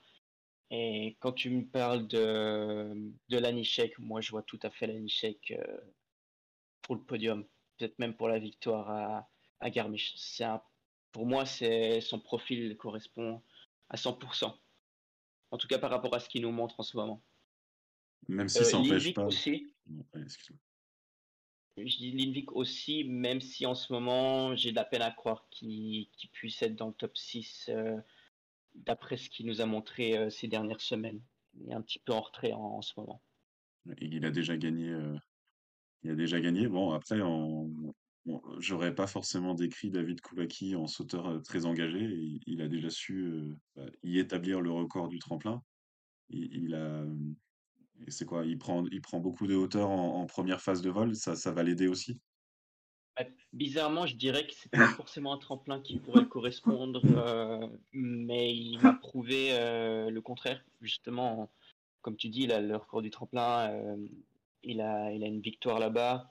[0.70, 5.52] Et quand tu me parles de, de l'Anichek, moi je vois tout à fait l'Anichek
[5.52, 5.80] euh,
[6.82, 9.28] pour le podium, peut-être même pour la victoire à,
[9.60, 10.40] à Garmisch.
[10.40, 10.60] Un,
[11.12, 13.42] pour moi, c'est son profil correspond
[13.90, 14.52] à 100%.
[15.52, 17.22] En tout cas par rapport à ce qu'il nous montre en ce moment.
[18.28, 19.26] Même si ça n'empêche euh, pas.
[19.26, 19.72] Aussi,
[21.76, 25.46] je dis Lindvik aussi, même si en ce moment j'ai de la peine à croire
[25.50, 27.96] qu'il puisse être dans le top 6 euh,
[28.74, 31.20] d'après ce qu'il nous a montré euh, ces dernières semaines.
[31.54, 33.22] Il est un petit peu en retrait en, ce moment.
[34.00, 34.88] il a déjà gagné.
[34.88, 35.16] Euh,
[36.02, 36.68] il a déjà gagné.
[36.68, 37.70] Bon, après, en,
[38.58, 42.40] j'aurais pas forcément décrit David Koulaki en sauteur très engagé.
[42.46, 45.62] Il, a déjà su bah, y établir le record du tremplin.
[46.28, 47.06] il a
[48.06, 48.44] et c'est quoi?
[48.44, 51.62] Il prend il prend beaucoup de hauteur en première phase de vol, ça ça va
[51.62, 52.20] l'aider aussi?
[53.16, 58.54] Bah, bizarrement, je dirais que c'est pas forcément un tremplin qui pourrait correspondre, euh, mais
[58.54, 60.62] il m'a prouvé euh, le contraire.
[60.82, 61.50] Justement,
[62.02, 63.96] comme tu dis, a le record du tremplin, euh,
[64.62, 66.30] il a il a une victoire là-bas.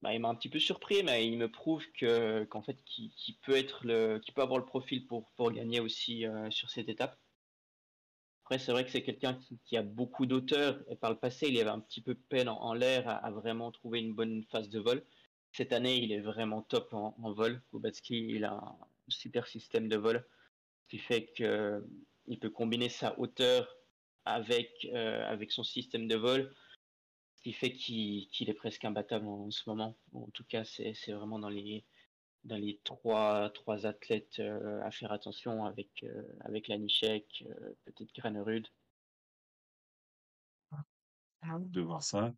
[0.00, 3.36] Bah, il m'a un petit peu surpris, mais il me prouve que qu'en fait, qu'il
[3.42, 7.18] peut être le qu'il peut avoir le profil pour gagner aussi, sur cette étape.
[8.44, 11.58] Après, c'est vrai que c'est quelqu'un qui, a beaucoup d'auteurs et par le passé, il
[11.58, 15.02] avait un petit peu peine en, l'air à, vraiment trouver une bonne phase de vol.
[15.52, 17.62] Cette année, il est vraiment top en, vol.
[17.70, 18.76] Kubatski, il a un
[19.08, 20.26] super système de vol,
[20.82, 23.66] ce qui fait qu'il peut combiner sa hauteur
[24.26, 26.54] avec, euh, avec son système de vol,
[27.36, 29.96] ce qui fait qu'il est presque imbattable en, ce moment.
[30.12, 31.82] en tout cas, c'est vraiment dans les,
[32.44, 38.14] dans les trois, trois athlètes euh, à faire attention avec, euh, avec Lanichek, euh, peut-être
[38.14, 38.66] Granerud.
[41.58, 42.32] De voir ça.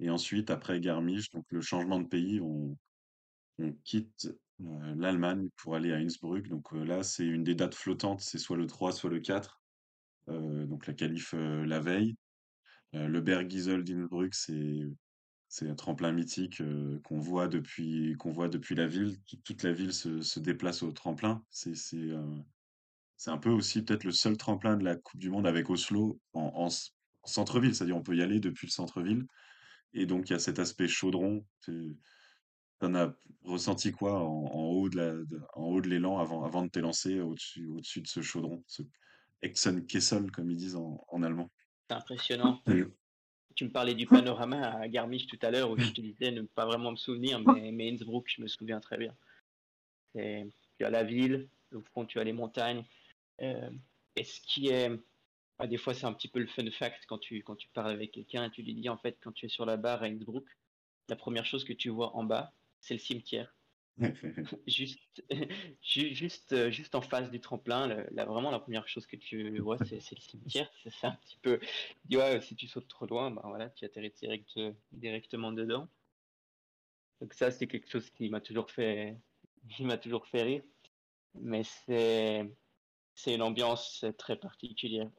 [0.00, 2.76] Et ensuite, après Garmisch, donc le changement de pays, on,
[3.58, 4.28] on quitte
[4.96, 6.48] l'Allemagne pour aller à Innsbruck.
[6.48, 9.60] Donc là, c'est une des dates flottantes, c'est soit le 3, soit le 4.
[10.26, 12.16] donc la qualif la veille.
[12.92, 14.88] le Bergisel d'Innsbruck, c'est
[15.48, 16.62] c'est un tremplin mythique
[17.04, 19.16] qu'on voit depuis qu'on voit depuis la ville.
[19.44, 21.42] Toute la ville se, se déplace au tremplin.
[21.50, 22.10] C'est c'est
[23.16, 26.20] c'est un peu aussi peut-être le seul tremplin de la Coupe du Monde avec Oslo
[26.34, 26.68] en, en,
[27.24, 27.74] centre-ville.
[27.74, 29.26] C'est-à-dire on peut y aller depuis le centre-ville.
[29.94, 31.44] Et donc il y a cet aspect chaudron.
[32.78, 35.14] T'en as ressenti quoi en, en haut de la
[35.54, 38.82] en haut de l'élan avant avant de t'élancer au-dessus au-dessus de ce chaudron, ce
[39.88, 41.50] Kessel comme ils disent en, en allemand?
[41.88, 42.62] C'est impressionnant
[43.58, 46.42] tu me parlais du panorama à Garmisch tout à l'heure où je te disais ne
[46.42, 49.16] pas vraiment me souvenir, mais, Innsbruck, je me souviens très bien.
[50.14, 52.84] tu as la ville, au fond, tu as les montagnes.
[53.42, 53.68] Euh,
[54.14, 54.92] et ce qui est.
[55.58, 57.90] Bah, des fois, c'est un petit peu le fun fact quand tu, quand tu parles
[57.90, 60.06] avec quelqu'un et tu lui dis en fait, quand tu es sur la barre à
[60.06, 60.46] Innsbruck,
[61.08, 63.52] la première chose que tu vois en bas, c'est le cimetière.
[64.66, 65.24] Juste,
[65.82, 69.96] juste, juste en face du tremplin, là, vraiment la première chose que tu vois, c'est
[69.96, 70.70] le cimetière.
[70.88, 71.58] C'est un petit peu.
[72.08, 74.58] Tu vois, si tu sautes trop loin, ben voilà, tu atterris direct,
[74.92, 75.88] directement dedans.
[77.20, 79.16] Donc ça, c'est quelque chose qui m'a toujours fait,
[79.76, 80.62] qui m'a toujours fait rire.
[81.34, 82.44] Mais c'est,
[83.14, 85.10] c'est une ambiance très particulière.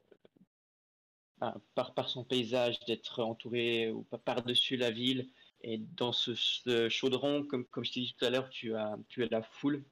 [1.74, 5.30] par, par son paysage, d'être entouré ou par-dessus la ville,
[5.62, 9.22] et dans ce, chaudron, comme, comme je t'ai dit tout à l'heure, tu as, tu
[9.22, 9.84] as la foule.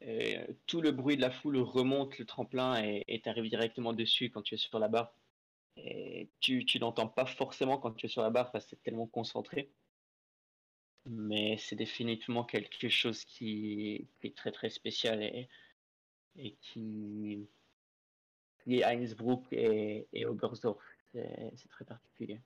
[0.00, 4.42] Et tout le bruit de la foule remonte le tremplin et t'arrive directement dessus quand
[4.42, 5.14] tu es sur la barre.
[5.76, 8.82] Et tu, tu n'entends pas forcément quand tu es sur la barre parce que c'est
[8.82, 9.72] tellement concentré.
[11.06, 15.48] Mais c'est définitivement quelque chose qui, est très très spécial et,
[16.36, 17.48] et qui,
[18.62, 20.82] qui est à Innsbruck et, et Oberstdorf.
[21.12, 22.40] C'est très particulier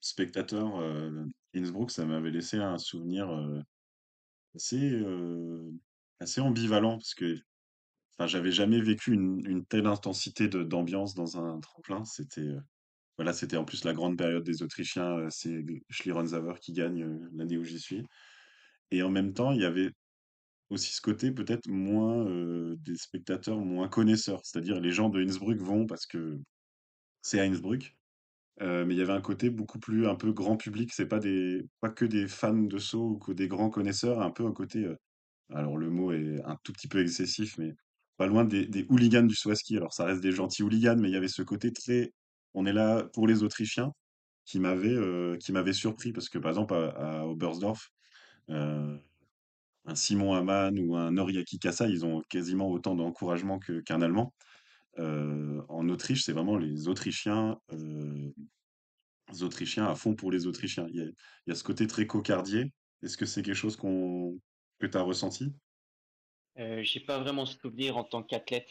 [0.00, 3.60] spectateur, euh, Innsbruck, ça m'avait laissé un souvenir euh,
[4.54, 5.70] assez, euh,
[6.20, 7.36] assez ambivalent parce que
[8.26, 12.04] j'avais jamais vécu une, telle intensité d'ambiance dans un tremplin.
[12.04, 12.50] C'était
[13.16, 17.64] voilà, c'était en plus la grande période des Autrichiens, c'est Schlierenzauer qui gagne l'année où
[17.64, 18.04] j'y suis.
[18.90, 19.90] Et en même temps, il y avait
[20.68, 22.26] aussi ce côté peut-être moins
[22.76, 26.38] des spectateurs moins connaisseurs, c'est-à-dire les gens de Innsbruck vont parce que
[27.22, 27.96] c'est à Innsbruck,
[28.60, 30.92] euh, mais il y avait un côté beaucoup plus un peu grand public.
[30.92, 34.20] C'est pas des pas que des fans de saut ou que des grands connaisseurs.
[34.20, 34.84] Un peu un côté.
[34.84, 34.96] euh,
[35.52, 37.74] alors le mot est un tout petit peu excessif, mais
[38.16, 39.52] pas loin des, hooligans du saut.
[39.72, 42.12] Alors ça reste des gentils hooligans, mais il y avait ce côté très.
[42.54, 43.92] On est là pour les Autrichiens
[44.46, 47.90] qui m'avait euh, qui m'avait surpris parce que par exemple à, Oberstdorf,
[48.48, 54.34] un Simon Hamann ou un Noriaki Kassa, ils ont quasiment autant d'encouragement que qu'un Allemand.
[55.00, 58.30] Euh, en Autriche, c'est vraiment les Autrichiens euh,
[59.42, 60.86] Autrichiens à fond pour les Autrichiens.
[60.90, 61.14] Il
[61.46, 62.72] y a, ce côté très cocardier.
[63.02, 65.52] Est-ce que c'est quelque chose que tu as ressenti?
[66.58, 68.68] Euh, j'ai pas vraiment souvenir en tant qu'athlète,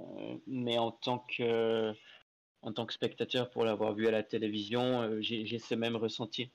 [0.00, 1.92] euh, mais en tant que,
[2.62, 6.52] en tant que spectateur, pour l'avoir vu à la télévision, euh, j'ai ce même ressenti.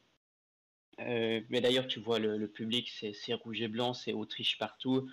[1.01, 5.07] Euh, mais d'ailleurs, tu vois, le, public, c'est rouge et blanc, c'est Autriche partout.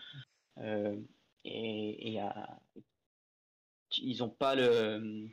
[0.58, 0.96] Euh,
[1.44, 2.60] et, et à-
[3.98, 5.28] ils ont pas le,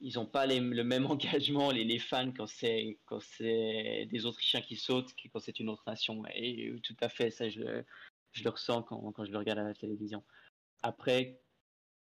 [0.00, 4.76] ils n'ont pas le même engagement, les, fans, quand c'est, quand c'est des Autrichiens qui
[4.76, 6.22] sautent que quand c'est une autre nation.
[6.82, 10.22] Tout à fait, ça, je, le ressens quand, quand je le regarde à la télévision.
[10.82, 11.40] Après,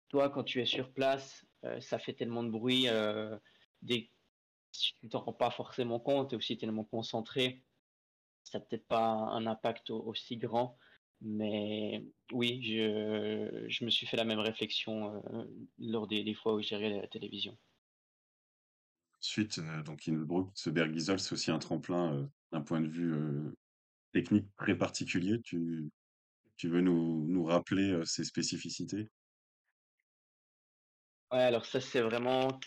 [0.09, 3.37] toi, quand tu es sur place, euh, ça fait tellement de bruit, euh,
[3.81, 4.11] dès
[4.71, 7.63] tu t'en rends pas forcément compte, tu es aussi tellement concentré,
[8.43, 10.77] ça n'a peut-être pas un impact aussi grand.
[11.21, 15.45] Mais oui, je, je me suis fait la même réflexion euh,
[15.79, 17.57] lors des, des fois où j'ai regardé la télévision.
[19.21, 23.15] Ensuite, euh, donc Innsbruck, ce Berghisol, c'est aussi un tremplin euh, d'un point de vue
[24.11, 25.41] technique très particulier.
[25.41, 25.89] Tu,
[26.57, 29.09] tu veux nous, nous rappeler ses spécificités?
[31.31, 32.59] Ouais, alors ça c'est vraiment,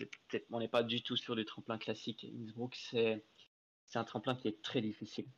[0.50, 2.24] on n'est pas du tout sur du tremplin classique.
[2.24, 3.22] Innsbruck, c'est
[3.94, 5.28] un tremplin qui est très difficile.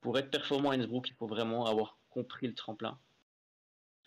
[0.00, 2.98] Pour être performant à Innsbruck, il faut vraiment avoir compris le tremplin.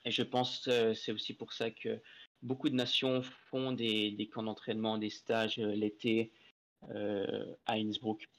[0.06, 2.02] Et je pense euh, c'est aussi pour ça que
[2.42, 6.34] beaucoup de nations font des, camps d'entraînement, des stages euh, l'été
[6.90, 8.30] euh, à Innsbruck.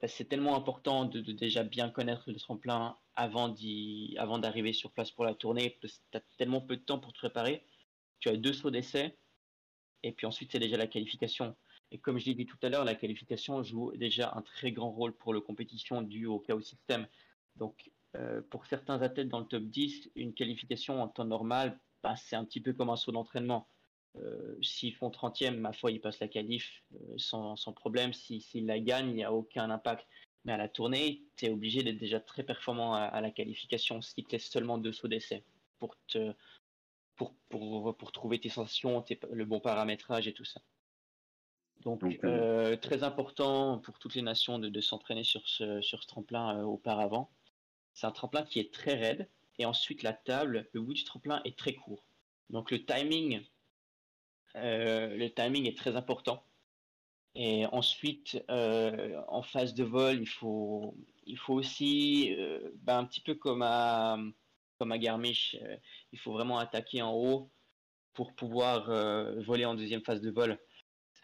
[0.00, 3.48] Que c'est tellement important de, de déjà bien connaître le tremplin avant
[4.38, 7.12] d'arriver sur place pour la tournée, parce que tu as tellement peu de temps pour
[7.12, 7.64] te préparer.
[8.18, 9.16] Tu as deux sauts d'essai,
[10.02, 11.54] et puis ensuite c'est déjà la qualification.
[11.94, 14.90] Et comme je l'ai dit tout à l'heure, la qualification joue déjà un très grand
[14.90, 17.06] rôle pour le compétition dû au chaos système.
[17.54, 22.16] Donc euh, pour certains athlètes dans le top 10, une qualification en temps normal, bah,
[22.16, 23.68] c'est un petit peu comme un saut d'entraînement.
[24.16, 28.12] Euh, s'ils font 30e, ma foi, ils passent la qualif euh, sans, problème.
[28.12, 30.04] S'ils si, la gagnent, il n'y a aucun impact.
[30.44, 34.12] Mais à la tournée, tu es obligé d'être déjà très performant à, la qualification, ce
[34.14, 35.44] qui te laisse seulement deux sauts d'essai
[35.78, 36.34] pour, te,
[37.14, 40.60] pour trouver tes sensations, tes, le bon paramétrage et tout ça.
[41.82, 46.02] Donc, Donc euh, très important pour toutes les nations de, de s'entraîner sur ce, sur
[46.02, 47.30] ce tremplin euh, auparavant.
[47.92, 49.28] C'est un tremplin qui est très raide.
[49.58, 52.04] Et ensuite, la table, le bout du tremplin est très court.
[52.50, 53.44] Donc, le timing
[54.56, 56.44] euh, le timing est très important.
[57.34, 63.04] Et ensuite, euh, en phase de vol, il faut, il faut aussi, euh, ben, un
[63.04, 64.18] petit peu comme à,
[64.78, 65.76] comme à Garmisch, euh,
[66.12, 67.50] il faut vraiment attaquer en haut
[68.12, 70.60] pour pouvoir euh, voler en deuxième phase de vol.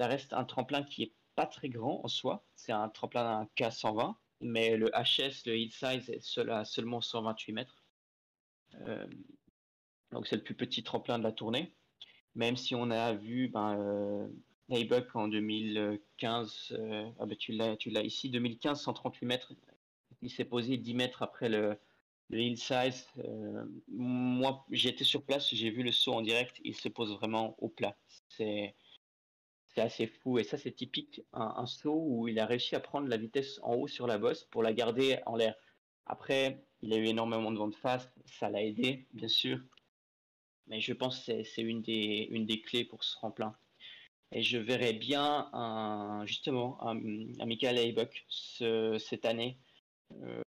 [0.01, 2.43] Ça reste un tremplin qui est pas très grand en soi.
[2.55, 7.53] C'est un tremplin K120, mais le HS, le hill size, est seul à seulement 128
[7.53, 7.85] mètres.
[8.87, 9.07] Euh,
[10.11, 11.75] donc c'est le plus petit tremplin de la tournée
[12.35, 14.29] même si on a vu ben, euh,
[15.15, 19.53] en 2015, euh, ah ben tu l'as, ici, 2015, 138 mètres,
[20.23, 21.77] il s'est posé 10 mètres après le,
[22.29, 22.95] le hillside.
[23.19, 27.57] Euh, moi, j'étais sur place, j'ai vu le saut en direct, il se pose vraiment
[27.59, 27.97] au plat.
[28.29, 28.75] C'est
[29.75, 33.09] c'est assez fou et ça c'est typique un, saut où il a réussi à prendre
[33.09, 35.55] la vitesse en haut sur la bosse pour la garder en l'air.
[36.07, 39.61] Après, il a eu énormément de vent de face, ça l'a aidé bien sûr,
[40.67, 43.55] mais je pense que c'est une des, une des clés pour ce tremplin.
[44.33, 45.51] Et je verrais bien
[46.25, 49.59] justement un, un Michael Haybuck cette année
[50.23, 50.43] euh,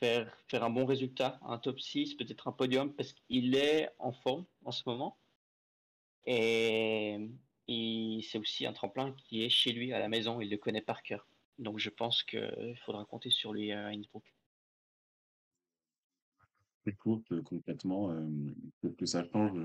[0.00, 4.12] faire, faire un bon résultat, un top 6, peut-être un podium, parce qu'il est en
[4.12, 5.18] forme en ce moment.
[6.26, 7.18] Et,
[7.68, 11.02] c'est aussi un tremplin qui est chez lui à la maison, il le connaît par
[11.02, 11.26] cœur.
[11.58, 14.24] Donc je pense qu'il faudra compter sur lui à Innsbruck.
[16.84, 18.10] C'est court, complètement.
[18.12, 18.26] Euh,
[18.80, 19.58] qu'est-ce que ça change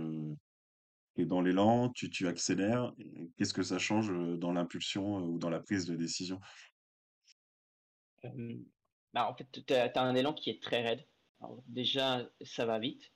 [1.15, 2.93] et dans l'élan, tu, tu accélères.
[3.37, 6.39] Qu'est-ce que ça change dans l'impulsion ou dans la prise de décision?
[9.13, 11.05] Bah, en fait, tu as, un élan qui est très raide.
[11.67, 13.11] déjà, ça va vite.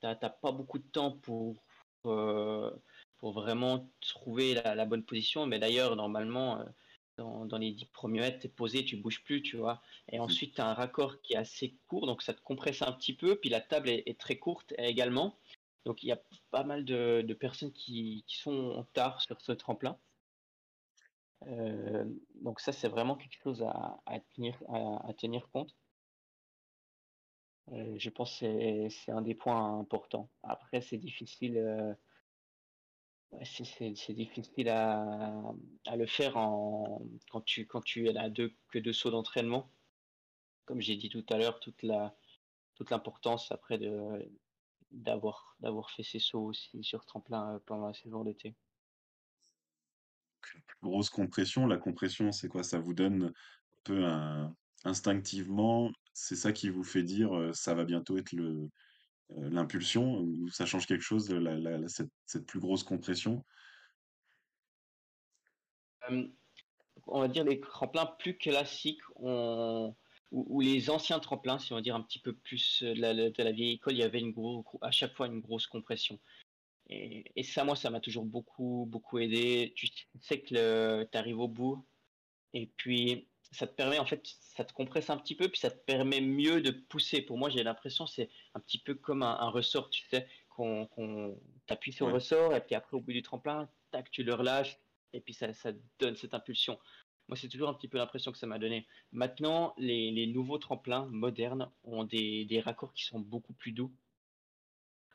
[0.00, 1.62] Tu n'as pas beaucoup de temps pour,
[2.06, 2.74] euh,
[3.22, 5.46] pour vraiment trouver la, bonne position.
[5.46, 6.64] Mais d'ailleurs, normalement, euh,
[7.18, 9.80] dans, dans, les 10 premiers mètres, tu es posé, tu bouges plus, tu vois.
[10.08, 10.22] Et mmh.
[10.22, 13.14] ensuite, tu as un raccord qui est assez court, donc ça te compresse un petit
[13.14, 13.36] peu.
[13.36, 15.38] Puis la table est, très courte également.
[15.84, 19.40] Donc il y a pas mal de, de personnes qui, qui, sont en tard sur
[19.40, 19.96] ce tremplin.
[21.46, 22.04] Euh,
[22.40, 25.76] donc ça, c'est vraiment quelque chose à, tenir, à, tenir compte.
[27.70, 30.28] Euh, je pense que c'est un des points importants.
[30.42, 31.94] Après, c'est difficile, euh,
[33.42, 35.42] c'est difficile à,
[35.96, 38.30] le faire quand tu quand as
[38.70, 39.70] que deux sauts d'entraînement.
[40.64, 41.82] Comme j'ai dit tout à l'heure, toute
[42.90, 43.78] l'importance après
[44.90, 48.54] d'avoir fait ces sauts aussi sur tremplin pendant la saison d'été
[50.82, 51.66] grosse compression.
[51.66, 52.62] La compression, c'est quoi?
[52.62, 53.32] Ça vous donne un
[53.84, 54.04] peu
[54.84, 58.68] instinctivement, c'est ça qui vous fait dire, ça va bientôt être le,
[59.30, 63.44] l'impulsion ou ça change quelque chose, la cette plus grosse compression?
[67.06, 71.94] on va dire les tremplins plus classiques ou les anciens tremplins, si on va dire
[71.94, 74.34] un petit peu plus, de la vieille école, il y avait une
[74.80, 76.18] à chaque fois une grosse compression.
[76.88, 79.72] Et, ça, moi, ça m'a toujours beaucoup, beaucoup aidé.
[79.76, 79.88] Tu
[80.20, 81.86] sais que tu arrives au bout.
[82.52, 85.70] Et puis, ça te permet, en fait, ça te compresse un petit peu, puis ça
[85.70, 87.22] te permet mieux de pousser.
[87.22, 91.34] Pour moi, j'ai l'impression c'est un petit peu comme un, ressort, tu sais, qu'on qu
[91.66, 94.78] t'appuie sur le ressort, et puis après, au bout du tremplin, tac, tu le relâches,
[95.12, 96.78] et puis ça, ça donne cette impulsion.
[97.28, 98.86] Moi, c'est toujours un petit peu l'impression que ça m'a donné.
[99.12, 103.92] Maintenant, les, les, nouveaux tremplins modernes ont des, des raccords qui sont beaucoup plus doux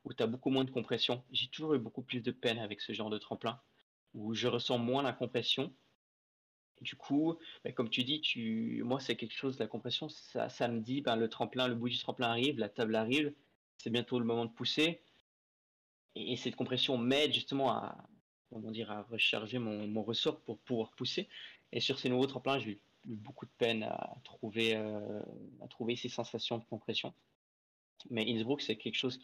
[0.07, 1.21] où tu as beaucoup moins de compression.
[1.31, 3.59] J'ai toujours eu beaucoup plus de peine avec ce genre de tremplin,
[4.13, 5.73] où je ressens moins la compression.
[6.81, 8.21] Du coup, ben, comme tu dis,
[8.83, 11.97] moi, c'est quelque chose, la compression, ça, me dit, ben, le tremplin, le bout du
[11.97, 13.33] tremplin arrive, la table arrive,
[13.77, 15.01] c'est bientôt le moment de pousser.
[16.15, 17.97] Et, cette compression m'aide justement à,
[18.49, 21.27] comment dire, à recharger mon, ressort pour pouvoir pousser.
[21.71, 25.21] Et sur ces nouveaux tremplins, j'ai eu beaucoup de peine à trouver, euh,
[25.95, 27.13] ces sensations de compression.
[28.09, 29.19] Mais Innsbruck, c'est quelque chose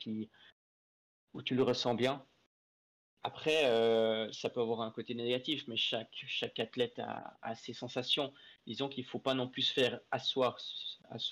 [1.34, 2.26] où tu le ressens bien.
[3.25, 8.33] Après, euh, ça peut avoir un côté négatif, mais chaque, chaque athlète a, ses sensations.
[8.67, 10.57] Disons qu'il ne faut pas non plus se faire asseoir.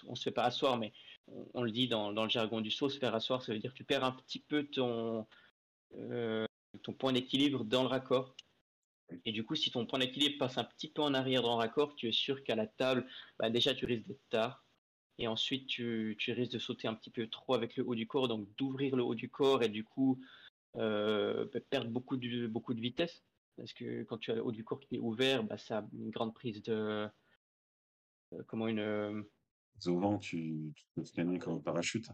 [0.08, 0.94] On ne se fait pas asseoir, mais
[1.54, 3.74] on, le dit dans, dans, le jargon du saut, se faire asseoir, ça veut dire
[3.74, 5.28] que tu perds un petit peu ton,
[5.98, 6.46] euh,
[6.82, 8.36] ton point d'équilibre dans le raccord.
[9.26, 11.58] Et du coup, si ton point d'équilibre passe un petit peu en arrière dans le
[11.58, 13.06] raccord, tu es sûr qu'à la table,
[13.38, 14.64] bah déjà, tu risques d'être tard
[15.18, 18.08] et ensuite tu, tu, risques de sauter un petit peu trop avec le haut du
[18.08, 20.22] corps, donc d'ouvrir le haut du corps et du coup
[20.78, 23.24] euh, perdre beaucoup de, beaucoup de vitesse.
[23.58, 25.88] Parce que quand tu as le haut du corps qui est ouvert, bah, ça a
[25.94, 27.08] une grande prise de.
[28.34, 28.80] Euh, comment une.
[28.80, 29.22] Euh,
[29.80, 32.08] Souvent, tu, tu peux freiner comme un parachute.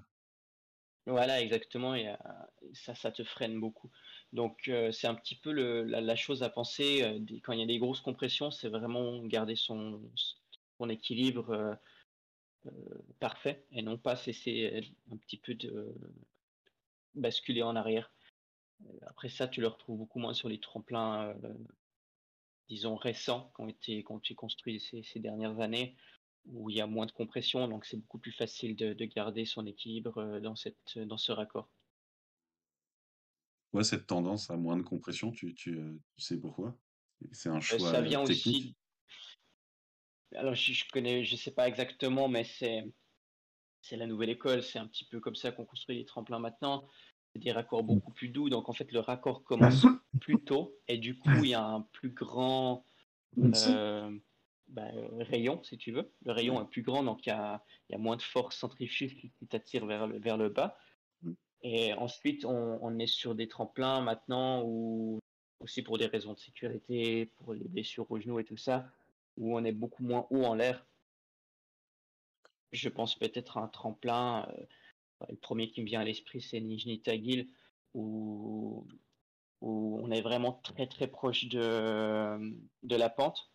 [1.05, 2.13] Voilà, exactement, et
[2.73, 3.89] ça, ça te freine beaucoup.
[4.33, 7.79] Donc, c'est un petit peu le, la, chose à penser quand il y a des
[7.79, 10.01] grosses compressions, c'est vraiment garder son,
[10.77, 11.77] son équilibre
[12.67, 12.71] euh,
[13.19, 15.93] parfait et non pas cesser un petit peu de
[17.15, 18.11] basculer en arrière.
[18.85, 21.53] Euh, après ça, tu le retrouves beaucoup moins sur les tremplins, euh,
[22.69, 25.95] disons, récents, qui ont été, qui construits ces, ces, dernières années,
[26.45, 29.45] où il y a moins de compression, donc c'est beaucoup plus facile de, de, garder
[29.45, 31.69] son équilibre dans, cette, dans ce raccord.
[33.73, 35.77] Ouais, cette tendance à moins de compression, tu, tu,
[36.15, 36.77] tu sais pourquoi?
[37.31, 38.45] C'est un choix ça vient technique.
[38.45, 38.75] aussi
[40.35, 42.83] alors, je, je connais, je sais pas exactement, mais c'est
[43.81, 44.63] c'est la nouvelle école.
[44.63, 46.87] C'est un petit peu comme ça qu'on construit les tremplins maintenant.
[47.37, 48.49] C'est des raccords beaucoup plus doux.
[48.49, 49.85] Donc, en fait, le raccord commence
[50.21, 52.83] plus tôt et du coup, il y a un plus grand,
[53.37, 54.17] euh,
[54.67, 54.87] bah,
[55.19, 56.11] rayon, si tu veux.
[56.25, 59.15] Le rayon est plus grand, donc il y a, y a, moins de force centrifuge
[59.15, 60.77] qui, t'attire vers le, vers le bas.
[61.21, 61.33] Mm.
[61.63, 65.19] Et ensuite, on, on, est sur des tremplins maintenant, où,
[65.59, 68.89] aussi pour des raisons de sécurité, pour les blessures aux genoux et tout ça,
[69.37, 70.85] où on est beaucoup moins haut en l'air.
[72.71, 74.47] Je pense peut-être à un tremplin.
[74.49, 74.63] Euh,
[75.29, 77.47] le premier qui me vient à l'esprit, c'est Nijni Tagil,
[77.93, 78.87] où,
[79.61, 83.51] on est vraiment très très proche de, la pente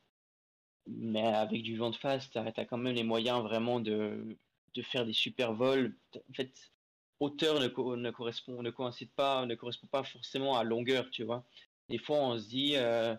[0.86, 4.36] mais avec du vent de face, tu as, quand même les moyens vraiment de,
[4.82, 5.96] faire des super vols.
[6.16, 6.72] En fait,
[7.20, 11.44] hauteur ne, ne, correspond, ne coïncide pas, ne correspond pas forcément à longueur, tu vois.
[11.88, 13.14] Des fois, on se dit, euh,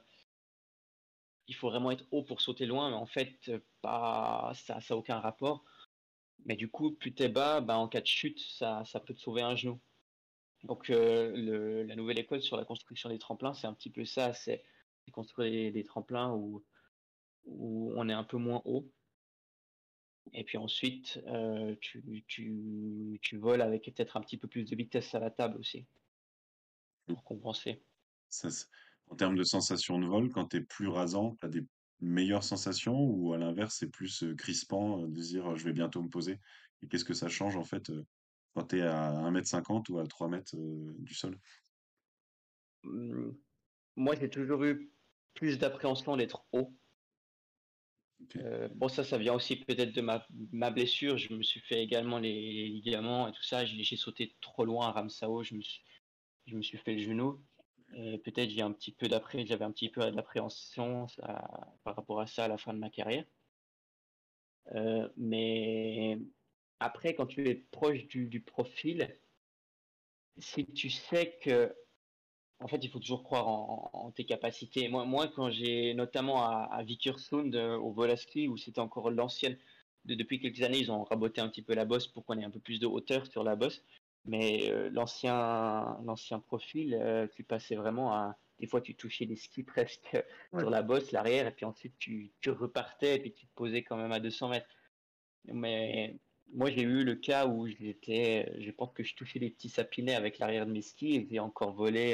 [1.47, 5.19] il faut vraiment être haut pour sauter loin, mais en fait, pas, ça n'a aucun
[5.19, 5.63] rapport.
[6.45, 9.19] Mais du coup, plus t'es bas, bah, en cas de chute, ça, ça peut te
[9.19, 9.79] sauver un genou.
[10.63, 14.33] Donc, euh, la nouvelle école sur la construction des tremplins, c'est un petit peu ça,
[14.33, 14.63] c'est
[15.11, 16.63] construire des, des tremplins où
[17.45, 18.89] où on est un peu moins haut.
[20.33, 24.75] Et puis ensuite, euh, tu, tu, tu, voles avec peut-être un petit peu plus de
[24.75, 25.85] vitesse à la table aussi,
[27.07, 27.83] pour compenser.
[28.29, 28.47] Ça,
[29.09, 31.65] en termes de sensation de vol, quand tu es plus rasant, tu as des
[32.03, 36.01] meilleures sensations ou à l'inverse, c'est plus euh, crispant euh, de dire je vais bientôt
[36.01, 36.39] me poser?
[36.81, 37.91] Et qu'est-ce que ça change en fait
[38.53, 41.39] quand tu es à 1m50 ou à 3 mètres du sol?
[42.83, 43.31] Mmh.
[43.95, 44.91] Moi, j'ai toujours eu
[45.33, 46.73] plus d'appréhension d'être haut
[48.37, 51.17] euh, bon, ça, ça vient aussi peut-être de ma, ma, blessure.
[51.17, 53.65] Je me suis fait également les, ligaments et tout ça.
[53.65, 55.43] J'ai sauté trop loin à Ramsao.
[55.43, 55.83] Je me suis,
[56.47, 57.43] je me suis fait le genou.
[58.23, 61.07] Peut-être j'ai un petit peu d'après, j'avais un petit peu d'appréhension
[61.83, 63.25] par rapport à ça à la fin de ma carrière.
[64.75, 66.17] Euh, mais
[66.79, 69.15] après, quand tu es proche du, profil,
[70.37, 71.75] si tu sais que
[72.59, 74.87] en fait, il faut toujours croire en, tes capacités.
[74.87, 79.57] Moi, moi quand j'ai notamment à, à euh, au Volaski, où c'était encore l'ancienne,
[80.05, 82.45] de, depuis quelques années, ils ont raboté un petit peu la bosse pour qu'on ait
[82.45, 83.83] un peu plus de hauteur sur la bosse.
[84.25, 88.37] Mais euh, l'ancien, l'ancien profil, euh, tu passais vraiment à.
[88.59, 90.15] Des fois, tu touchais les skis presque
[90.57, 93.83] sur la bosse, l'arrière, et puis ensuite, tu, tu repartais, et puis tu te posais
[93.83, 94.67] quand même à 200 mètres.
[95.45, 96.15] Mais
[96.53, 100.15] moi, j'ai eu le cas où j'étais, je pense que je touchais les petits sapinets
[100.15, 102.13] avec l'arrière de mes skis et j'ai encore volé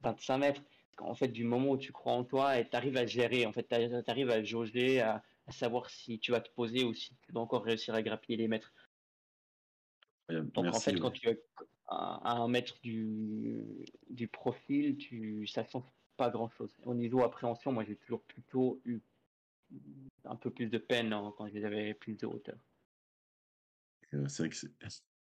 [0.00, 0.62] 25 euh, mètres.
[0.98, 3.52] En fait, du moment où tu crois en toi et tu arrives à gérer, en
[3.52, 7.32] fait, tu arrives à jauger, à, savoir si tu vas te poser ou si tu
[7.32, 8.72] vas encore réussir à grappiller les mètres.
[10.28, 11.42] Donc, en fait, quand tu es
[11.86, 16.76] à, un mètre du, du profil, tu, ça ne change pas grand-chose.
[16.84, 19.00] Au niveau appréhension, moi, j'ai toujours plutôt eu
[20.24, 22.58] un peu plus de peine hein, quand j'avais plus de hauteur
[24.10, 24.56] c'est vrai que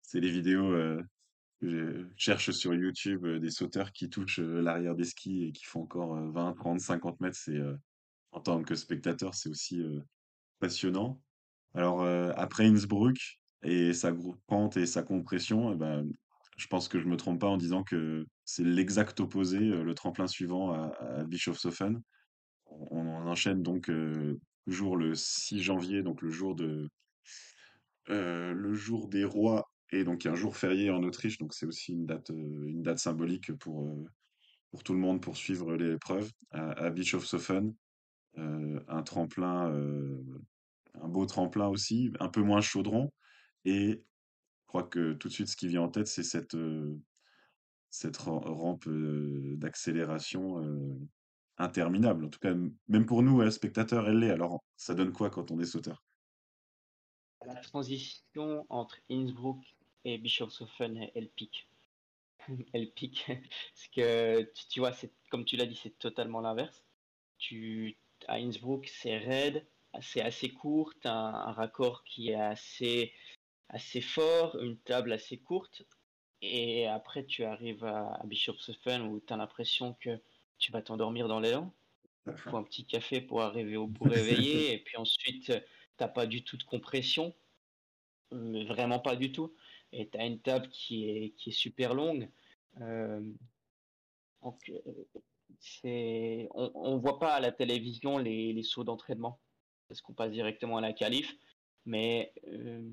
[0.03, 0.71] c'est les vidéos
[1.61, 5.83] que je cherche sur YouTube des sauteurs qui touchent l'arrière des skis et qui font
[5.83, 7.37] encore 20, 30, 50 mètres.
[7.37, 7.61] C'est
[8.33, 9.83] en tant que spectateur, c'est aussi
[10.59, 11.21] passionnant.
[11.75, 12.05] Alors
[12.37, 14.13] après Innsbruck et sa
[14.47, 16.07] pente et sa compression, eh ben,
[16.57, 20.27] je pense que je me trompe pas en disant que c'est l'exact opposé, le tremplin
[20.27, 22.01] suivant à, à Bischofshofen.
[22.67, 23.91] On, enchaîne donc
[24.67, 26.89] toujours le 6 janvier, donc le jour de,
[28.11, 31.93] euh, le jour des rois est donc un jour férié en Autriche, donc c'est aussi
[31.93, 34.05] une date, euh, une date symbolique pour, euh,
[34.71, 36.31] pour tout le monde pour suivre l'épreuve.
[36.51, 37.75] À, à Bischofshofen,
[38.37, 39.73] un tremplin,
[40.95, 43.13] un beau tremplin aussi, un peu moins chaudron.
[43.65, 46.57] Et je crois que tout de suite, ce qui vient en tête, c'est cette,
[47.91, 50.99] cette rampe d'accélération
[51.59, 52.25] interminable.
[52.25, 52.55] En tout cas,
[52.89, 54.31] même pour nous, spectateurs, elle l'est.
[54.31, 56.03] Alors, ça donne quoi quand on est sauteur?
[57.47, 59.59] La transition entre Innsbruck
[60.05, 61.69] et Bischofshofen, elle pique.
[62.73, 63.25] elle pique.
[63.27, 64.93] Parce que, tu, vois,
[65.31, 66.85] comme tu l'as dit, c'est totalement l'inverse.
[67.39, 67.99] Tu,
[68.29, 69.67] à Innsbruck, c'est raide,
[70.01, 73.13] c'est assez court, tu as un, raccord qui est assez,
[73.69, 75.83] assez fort, une table assez courte.
[76.43, 80.21] Et après, tu arrives à, à Bischofshofen où tu as l'impression que
[80.59, 81.75] tu vas t'endormir dans l'élan.
[82.27, 84.73] Il faut un petit café pour arriver au bout réveillé.
[84.75, 85.53] et puis ensuite,
[85.97, 87.35] t'as pas du tout de compression,
[88.33, 89.55] mais vraiment pas du tout.
[89.93, 92.31] Et tu as une table qui est, qui est super longue.
[92.81, 93.21] Euh,
[94.43, 94.73] donc,
[95.59, 99.41] c'est, on ne voit pas à la télévision les, les sauts d'entraînement,
[99.89, 101.37] parce qu'on passe directement à la qualif.
[101.87, 102.91] Mais euh,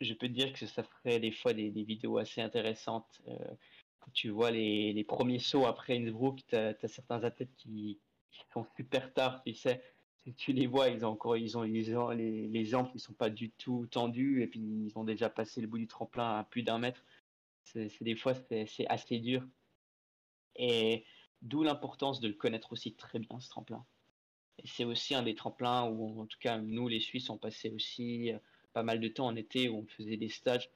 [0.00, 3.22] je peux te dire que ça ferait des fois des, vidéos assez intéressantes.
[4.00, 8.00] quand tu vois les, premiers sauts après Innsbruck, tu as, certains athlètes qui,
[8.52, 9.80] sont super tard, tu sais
[10.32, 13.86] tu les vois, ils ont encore, ils ont, les, jambes qui sont pas du tout
[13.90, 17.04] tendues et puis ils ont déjà passé le bout du tremplin à plus d'un mètre.
[17.64, 19.46] C'est des fois c'est assez dur.
[20.56, 21.04] Et
[21.42, 23.84] d'où l'importance de le connaître aussi très bien ce tremplin.
[24.64, 28.32] C'est aussi un des tremplins où, en tout cas, nous, les Suisses, on passait aussi
[28.32, 28.38] euh,
[28.74, 30.70] pas mal de temps en été où on faisait des stages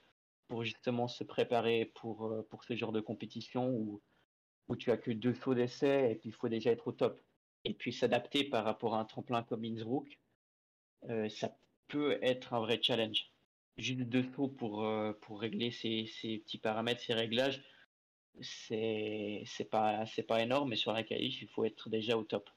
[0.47, 4.01] pour justement se préparer pour, euh, pour ce genre de compétition où,
[4.69, 7.21] où tu as que deux sauts d'essai et puis il faut déjà être au top.
[7.65, 10.19] Et puis s'adapter par rapport à un tremplin comme Innsbruck,
[11.11, 11.55] euh, ça
[11.89, 13.31] peut être un vrai challenge.
[13.77, 17.63] Juste deux sauts pour, euh, pour régler ces, ces, petits paramètres, ces réglages,
[18.41, 22.49] c'est pas, pas énorme, mais sur la qualif, il faut être déjà au top.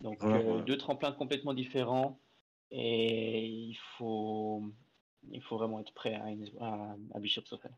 [0.00, 2.20] Donc euh, deux tremplins complètement différents
[2.70, 4.62] et il faut,
[5.30, 6.26] il faut vraiment être prêt à,
[6.60, 7.74] à, à Bischofshofen.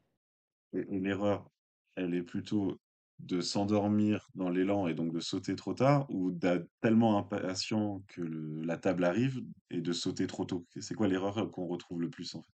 [0.72, 1.50] Et, l'erreur,
[1.96, 2.78] elle est plutôt
[3.18, 8.20] de s'endormir dans l'élan et donc de sauter trop tard ou d'être tellement impatient que
[8.20, 10.66] le, la table arrive et de sauter trop tôt?
[10.78, 12.52] C'est quoi l'erreur qu'on retrouve le plus en fait?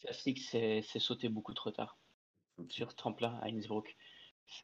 [0.00, 1.98] Classique, c'est sauter beaucoup trop tard
[2.68, 3.96] sur ce tremplin à Innsbruck.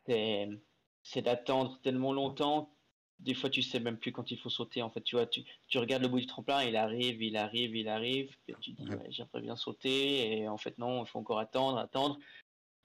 [0.06, 2.75] C'est d'attendre tellement longtemps
[3.18, 5.02] des fois tu sais même plus quand il faut sauter en fait.
[5.02, 8.34] Tu vois tu, tu regardes le bout du tremplin il arrive il arrive il arrive
[8.48, 11.78] et tu dis ouais, j'aimerais bien sauter et en fait non il faut encore attendre
[11.78, 12.18] attendre.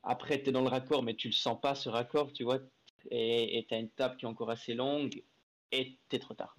[0.03, 2.59] Après tu es dans le raccord mais tu le sens pas ce raccord tu vois
[3.11, 5.23] et tu as une table qui est encore assez longue
[5.71, 6.55] et tu es trop tard.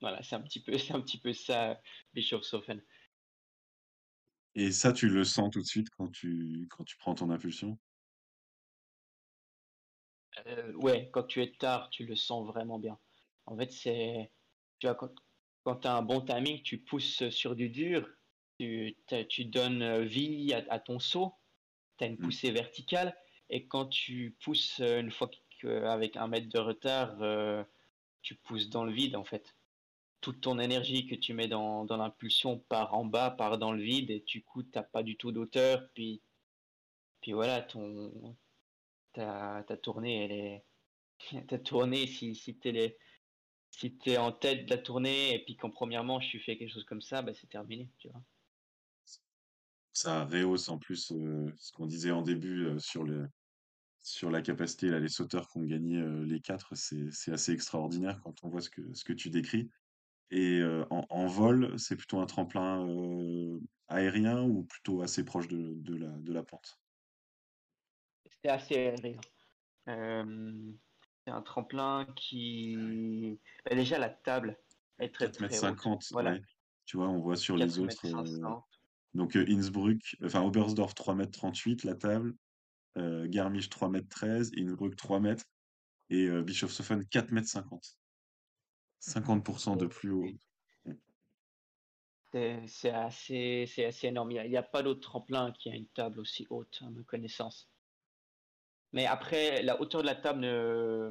[0.00, 1.80] Voilà c'est un petit peu c'est un petit peu ça
[2.14, 2.82] Bischofshofen
[4.54, 7.78] et ça tu le sens tout de suite quand tu quand tu prends ton impulsion?
[10.46, 12.98] Euh, ouais, quand tu es tard, tu le sens vraiment bien.
[13.46, 14.32] En fait, c'est.
[14.78, 15.12] Tu vois, quand,
[15.64, 18.08] quand tu as un bon timing, tu pousses sur du dur,
[18.58, 18.96] tu,
[19.28, 21.34] tu donnes vie à, ton saut,
[21.98, 22.18] tu as une mmh.
[22.18, 23.16] poussée verticale,
[23.50, 25.30] et quand tu pousses une fois
[25.60, 27.62] qu'avec un mètre de retard, euh,
[28.22, 29.56] tu pousses dans le vide, en fait.
[30.20, 33.82] Toute ton énergie que tu mets dans, dans l'impulsion part en bas, part dans le
[33.82, 36.22] vide, et du coup, tu n'as pas du tout d'auteur, puis,
[37.20, 38.36] puis voilà, ton,
[39.12, 40.64] ta, ta tournée, elle est.
[41.48, 42.98] ta tournée, si, si tu es,
[43.70, 46.72] si es en tête de la tournée et puis qu'en première manche tu fais quelque
[46.72, 48.22] chose comme ça, bah, c'est terminé, tu vois.
[49.92, 53.28] Ça rehausse en plus euh, ce qu'on disait en début euh, sur, le,
[54.02, 58.20] sur la capacité, là, les sauteurs qui ont gagné euh, les quatre, c'est assez extraordinaire
[58.22, 59.70] quand on voit ce que, ce que tu décris.
[60.34, 62.88] Et en, en, vol, c'est plutôt un tremplin
[63.88, 66.81] aérien ou plutôt assez proche de, de, la, de la pente?
[68.42, 69.18] C'est assez aérien.
[69.88, 70.72] Euh,
[71.24, 73.38] c'est un tremplin qui.
[73.64, 74.58] Bah, déjà, la table
[74.98, 76.38] est très 4 mètres 50, voilà.
[76.84, 78.06] Tu vois, on voit sur les autres.
[78.06, 78.56] Euh,
[79.14, 82.34] donc euh, Innsbruck, enfin Oberstdorf 3 mètres 38, la table.
[82.96, 85.46] Garmisch 3 mètres 13, Innsbruck 3 mètres
[86.10, 87.96] et Bischofshofen 4 mètres 50.
[89.00, 90.26] 50% de plus haut.
[92.66, 94.30] C'est assez, assez énorme.
[94.30, 97.02] Il n'y a, a, pas d'autre tremplin qui a une table aussi haute, à ma
[97.02, 97.71] connaissance.
[98.92, 101.10] Mais après, la hauteur de la table ne,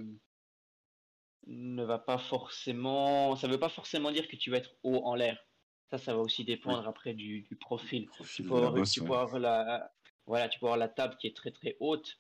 [1.48, 3.36] ne va pas forcément.
[3.36, 5.38] Ça ne veut pas forcément dire que tu vas être haut en l'air.
[5.90, 8.08] Ça, ça va aussi dépendre après du, du profil.
[8.34, 9.92] tu, peux avoir, tu la,
[10.26, 12.20] voilà, tu peux avoir la table qui est très très haute.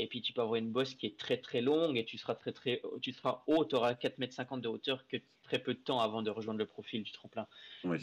[0.00, 2.36] Et puis tu peux avoir une bosse qui est très très longue et tu seras
[2.36, 5.80] très très tu seras haut, tu auras 4,50 m de hauteur que très peu de
[5.80, 7.48] temps avant de rejoindre le profil du tremplin.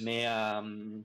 [0.01, 0.99] Mais euh,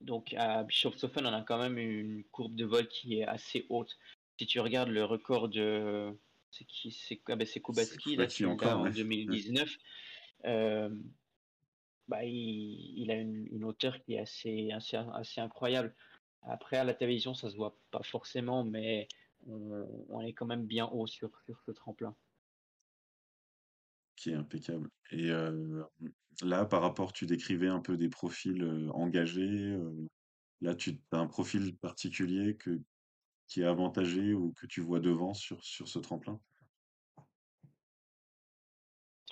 [0.00, 3.98] donc à Bischofshofen, on a quand même une courbe de vol qui est assez haute
[4.40, 6.18] si tu regardes le record de.
[6.50, 9.76] C'est qui C'est ah ben Kubatski, là, encore, en 2019.
[10.46, 10.88] Euh,
[12.08, 15.94] bah, il, il, a une, une, hauteur qui est assez, assez, assez incroyable.
[16.42, 19.08] Après, à la télévision, ça se voit pas forcément, mais
[19.46, 22.16] on, on est quand même bien haut sur, sur ce tremplin.
[24.16, 24.88] Qui est impeccable.
[25.10, 25.82] Et euh,
[26.42, 29.78] là, par rapport, tu décrivais un peu des profils euh, engagés.
[30.62, 32.80] Là, tu as un profil particulier que,
[33.50, 36.40] qui est avantagé ou que tu vois devant sur, sur ce tremplin?
[37.18, 37.24] En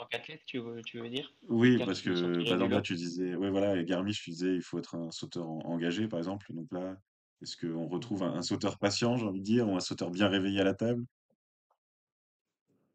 [0.04, 1.32] tant qu'athlète, tu veux, tu veux dire?
[1.48, 2.10] Oui, parce que
[2.44, 5.10] par exemple là tu disais, ouais voilà, et Garmisch, tu disais il faut être un
[5.12, 6.52] sauteur engagé par exemple.
[6.52, 6.96] Donc là,
[7.42, 10.60] est-ce qu'on retrouve un, sauteur patient, j'ai envie de dire, ou un sauteur bien réveillé
[10.60, 11.04] à la table?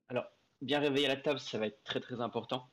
[0.10, 0.26] Alors,
[0.62, 2.70] bien réveillé à la table, ça va être très très important.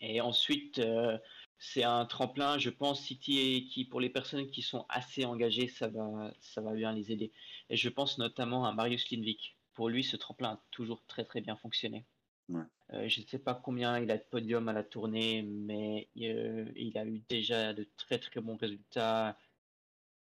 [0.00, 1.18] Et ensuite, euh,
[1.58, 5.88] c'est un tremplin, je pense, City qui pour les personnes qui sont assez engagées, ça
[5.88, 7.32] va, ça va bien les aider.
[7.70, 9.56] Et je pense notamment à Marius Lindvik.
[9.74, 12.04] Pour lui, ce tremplin a toujours très très bien fonctionné.
[12.50, 16.70] Euh, je ne sais pas combien il a de podiums à la tournée, mais euh,
[16.76, 19.38] il a eu déjà de très très bons résultats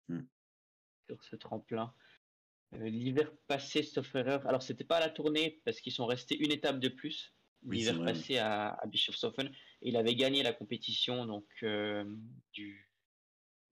[0.09, 0.21] mm.
[1.07, 1.93] sur ce tremplin.
[2.75, 6.39] Euh, l'hiver passé, sauf erreur, alors c'était pas à la tournée parce qu'ils sont restés
[6.43, 7.35] une étape de plus,
[7.71, 9.49] l'hiver passé à, à Bischofshofen.
[9.83, 12.05] Et il avait gagné la compétition donc euh,
[12.53, 12.91] du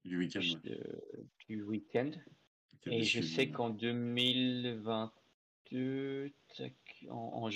[0.04, 0.40] du week-end.
[1.48, 2.10] Du week-end.
[2.86, 6.32] Et je sais qu'en 2022,
[7.10, 7.50] en,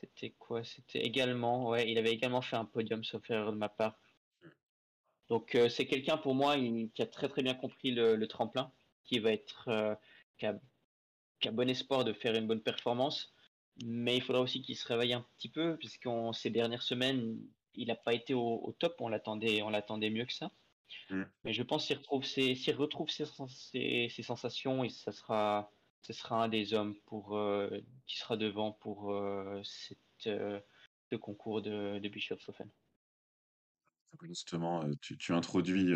[0.00, 0.64] C'était quoi?
[0.64, 3.98] C'était également, ouais, il avait également fait un podium sauf erreur de ma part.
[5.28, 8.28] Donc euh, c'est quelqu'un pour moi il- qui a très très bien compris le, le
[8.28, 8.72] tremplin,
[9.04, 9.94] qui va être, euh,
[10.38, 10.58] qui a,
[11.40, 13.34] qui a bon espoir de faire une bonne performance,
[13.84, 17.38] mais il faudra aussi qu'il se réveille un petit peu, puisqu'en ces dernières semaines,
[17.74, 20.50] il n'a pas été au, au top, on l'attendait, on l'attendait mieux que ça.
[21.10, 21.22] Mm.
[21.44, 25.12] Mais je pense qu'il retrouve ses, s'il retrouve ses, sens- ses- ses sensations et ça
[25.12, 25.70] sera,
[26.02, 27.68] ce sera un des hommes pour, euh,
[28.06, 30.60] qui sera devant pour euh, cette, euh,
[31.10, 32.68] ce concours de, de Bischofshofen.
[34.22, 35.92] Justement, euh, tu, tu introduis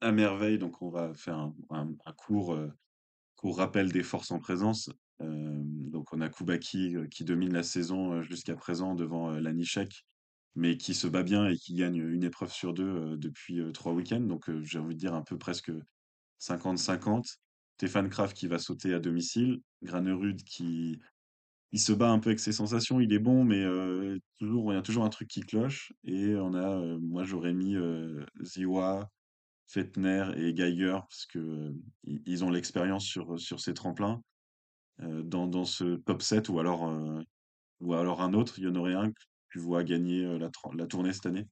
[0.00, 2.58] à merveille, donc on va faire un, un- un court,
[3.36, 4.90] court rappel des forces en présence.
[5.20, 10.06] Donc on a Koubaki qui domine la saison jusqu'à présent devant Lanišek,
[10.54, 14.20] mais qui se bat bien et qui gagne une épreuve sur deux depuis trois week-ends.
[14.20, 15.72] Donc j'ai envie de dire un peu presque
[16.40, 17.36] 50-50.
[17.76, 19.60] Stéphane Kraft qui va sauter à domicile.
[19.82, 20.98] Granerud qui
[21.72, 23.64] il se bat un peu avec ses sensations, il est bon, mais
[24.38, 25.92] toujours, il y a toujours un truc qui cloche.
[26.04, 27.76] Et on a, moi j'aurais mis
[28.42, 29.08] Ziwa,
[29.68, 31.72] Fettner et Geiger, parce que
[32.04, 34.20] ils ont l'expérience sur, sur ces tremplins.
[35.02, 37.22] Euh, dans, dans ce top 7 ou alors, euh,
[37.80, 39.20] ou alors un autre, il y en aurait un que
[39.50, 41.46] tu vois gagner euh, la, la tournée cette année?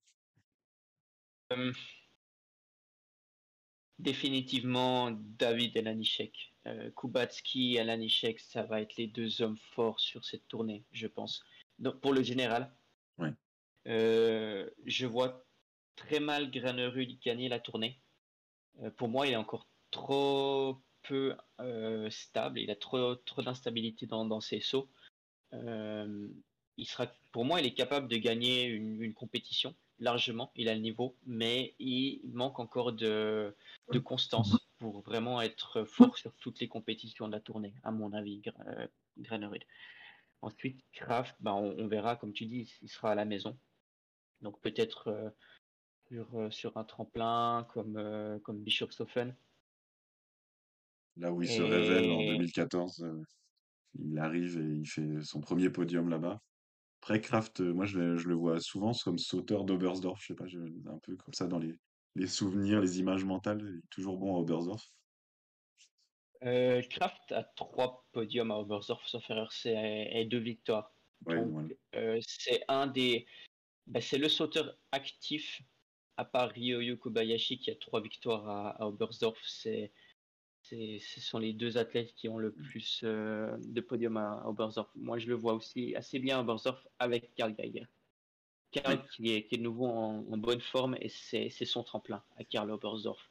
[3.99, 6.55] Définitivement David et Lanišek.
[6.67, 11.07] Euh, Kubatski et Lanišek, ça va être les deux hommes forts sur cette tournée, je
[11.09, 11.43] pense.
[11.79, 12.77] Donc pour le général,
[13.19, 13.33] Ouais.
[13.89, 15.49] euh, je vois
[15.97, 18.05] très mal Granerud gagner la tournée.
[18.83, 22.61] Euh, pour moi, il est encore trop peu euh, stable.
[22.61, 24.89] Il a trop, trop d'instabilité dans, dans ses sauts.
[25.53, 26.29] Euh,
[26.77, 30.53] il sera, pour moi, il est capable de gagner une, une compétition largement.
[30.55, 33.55] Il a le niveau, mais il manque encore de,
[33.93, 38.13] de constance pour vraiment être fort sur toutes les compétitions de la tournée, à mon
[38.13, 38.87] avis, euh,
[39.19, 39.65] Granerud.
[40.41, 43.59] Ensuite, Kraft, ben, on, verra, comme tu dis, il sera à la maison.
[44.41, 45.31] Donc peut-être euh,
[46.09, 49.35] sur, sur un tremplin comme, comme Bischofshofen.
[51.19, 53.23] Là où il se révèle en Et 2014, euh,
[53.95, 56.41] il arrive et il fait son premier podium là-bas.
[57.03, 60.35] Après, Kraft, euh, moi je, le je le vois souvent comme sauteur d'Oberstdorf, je sais
[60.37, 61.75] pas, je- un peu comme ça dans les,
[62.17, 64.83] les souvenirs, les images mentales, il est toujours bon à Oberstdorf.
[66.45, 70.95] euh, Kraft a trois podiums à Oberstdorf, sauf erreur, c'est et deux victoires.
[71.27, 71.69] Ouais, Donc voilà.
[71.95, 73.27] euh, c'est un des,
[73.87, 75.63] ben, c'est le sauteur actif
[76.17, 79.39] à part Ryoyo Kobayashi qui a trois victoires à, à Oberstdorf.
[79.47, 79.93] C'est, c'est,
[80.69, 84.91] ce sont les deux athlètes qui ont le plus euh, de podiums à, à Oberstdorf.
[84.95, 87.87] Moi, je le vois aussi assez bien à Oberstdorf avec Karl Geiger.
[88.71, 91.83] Karl qui est, qui est de nouveau en, en bonne forme et c'est, c'est son
[91.83, 93.31] tremplin à Karl Oberstdorf.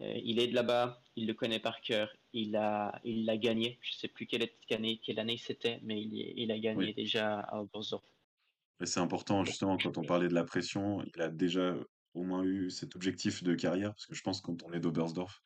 [0.00, 3.78] Euh, il est de là-bas, il le connaît par cœur, il a, il l'a gagné.
[3.82, 6.60] Je sais plus quelle année, quelle année c'était, mais il, il a oui.
[6.60, 8.04] gagné déjà à Oberstdorf.
[8.80, 11.74] Et c'est important, justement, quand on parlait de la pression, il a déjà
[12.14, 14.80] au moins eu cet objectif de carrière, parce que je pense que quand on est
[14.80, 15.42] d'Oberstdorf,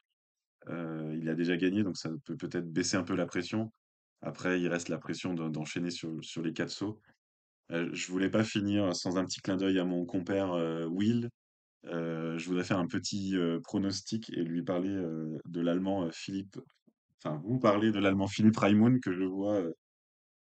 [0.69, 3.73] euh, il a déjà gagné, donc ça peut peut-être baisser un peu la pression.
[4.21, 7.01] Après, il reste la pression d'en- d'enchaîner sur, sur les quatre sauts.
[7.73, 11.29] Euh, je voulais pas finir sans un petit clin d'œil à mon compère euh, Will.
[11.87, 13.35] Euh, je voudrais faire un petit
[13.65, 14.95] pronostic et lui parler
[15.45, 16.57] de l'allemand Philippe,
[17.19, 19.65] enfin vous parler de l'allemand Philippe Raimund que je vois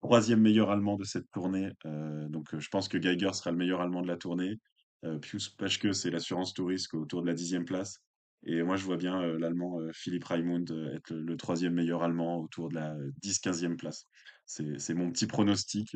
[0.04, 1.72] troisième meilleur allemand de cette tournée.
[2.30, 4.60] Donc je pense que Geiger sera le meilleur allemand de la tournée.
[5.22, 8.00] Pius Paschke, c'est l'assurance tout risque autour de la dixième place.
[8.46, 12.70] Et moi, je vois bien l'allemand euh, Philipp Raimund être le, troisième meilleur allemand autour
[12.70, 14.08] de la dix quinzième place.
[14.46, 15.92] C'est, mon petit pronostic.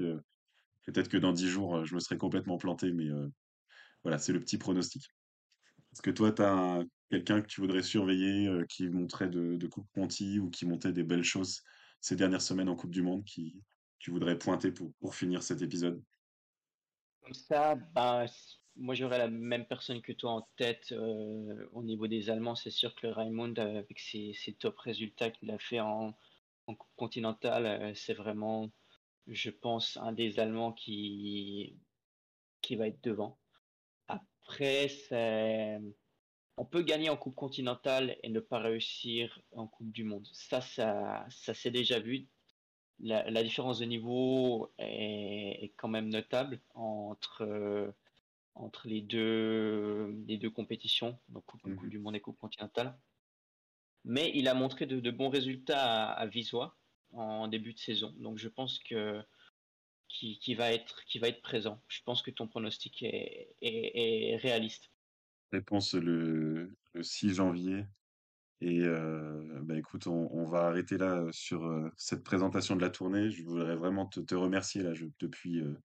[0.85, 3.09] peut-être que dans dix jours, je me serai complètement planté, mais
[4.03, 5.03] voilà, c'est le petit pronostic.
[5.91, 9.87] Est-ce que toi, tu as quelqu'un que tu voudrais surveiller, qui montrait de, de Coupe
[9.93, 11.61] Conti ou qui montait des belles choses
[11.99, 13.61] ces dernières semaines en Coupe du Monde, qui
[13.99, 16.01] tu voudrais pointer pour, pour finir cet épisode?
[17.21, 18.25] Comme ça, bah,
[18.77, 22.55] moi j'aurais la même personne que toi en tête euh, au niveau des Allemands.
[22.55, 26.15] C'est sûr que le Raimund, euh, avec ses, top résultats qu'il a fait en,
[26.67, 28.71] en Coupe continentale, euh, c'est vraiment,
[29.27, 31.77] je pense, un des Allemands qui,
[32.61, 33.37] qui va être devant.
[34.07, 34.89] Après,
[36.57, 40.27] on peut gagner en Coupe continentale et ne pas réussir en Coupe du Monde.
[40.33, 42.27] Ça, ça, ça s'est déjà vu.
[42.99, 47.93] La, différence de niveau est, quand même notable entre
[48.59, 51.89] entre les deux, les deux compétitions, donc Coupe, Coupe Mhm.
[51.89, 52.97] du Monde et Coupe continentale.
[54.03, 56.77] Mais il a montré de, de bons résultats à, à Visois
[57.11, 58.13] en début de saison.
[58.19, 59.21] Donc je pense que
[60.07, 61.83] qui, va être qui va être présent.
[61.87, 64.91] Je pense que ton pronostic est, est, est réaliste.
[65.51, 67.85] Réponse le, le 6 janvier.
[68.59, 72.89] Et euh, bah écoute, on, on va arrêter là sur euh, cette présentation de la
[72.89, 73.29] tournée.
[73.29, 75.77] Je voudrais vraiment te, te remercier là, je- depuis, euh,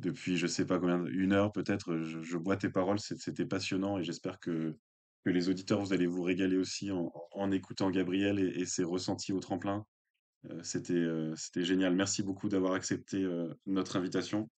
[0.00, 3.98] depuis je sais pas combien, une heure peut-être, je je bois tes paroles, c'était passionnant
[3.98, 4.78] et j'espère que
[5.24, 8.84] que les auditeurs, vous allez vous régaler aussi en en écoutant Gabriel et et ses
[8.84, 9.84] ressentis au tremplin.
[10.50, 11.94] Heu, c'était, c'était génial.
[11.96, 14.48] Merci beaucoup d'avoir accepté, heu, notre invitation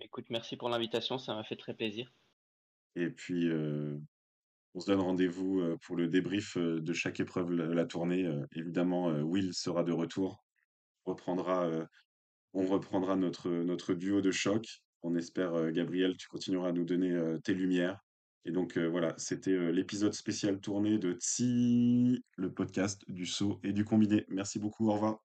[0.00, 2.14] Écoute, merci pour l'invitation, ça m'a fait très plaisir.
[2.96, 4.00] et puis, heu,
[4.74, 9.54] on se donne rendez-vous, pour le débrief, de chaque épreuve la la tournée, évidemment, Will
[9.54, 10.44] sera de retour,
[11.06, 11.88] reprendra,
[12.54, 14.82] on reprendra notre, notre duo de choc.
[15.02, 17.98] On espère, heu, Gabriel, tu continueras à nous donner, heu, tes lumières
[18.46, 23.72] et donc, heu, voilà, c'était, l'épisode spécial tournée de Tsi, le podcast du saut et
[23.72, 24.26] du combiné.
[24.28, 25.23] Merci beaucoup, au revoir.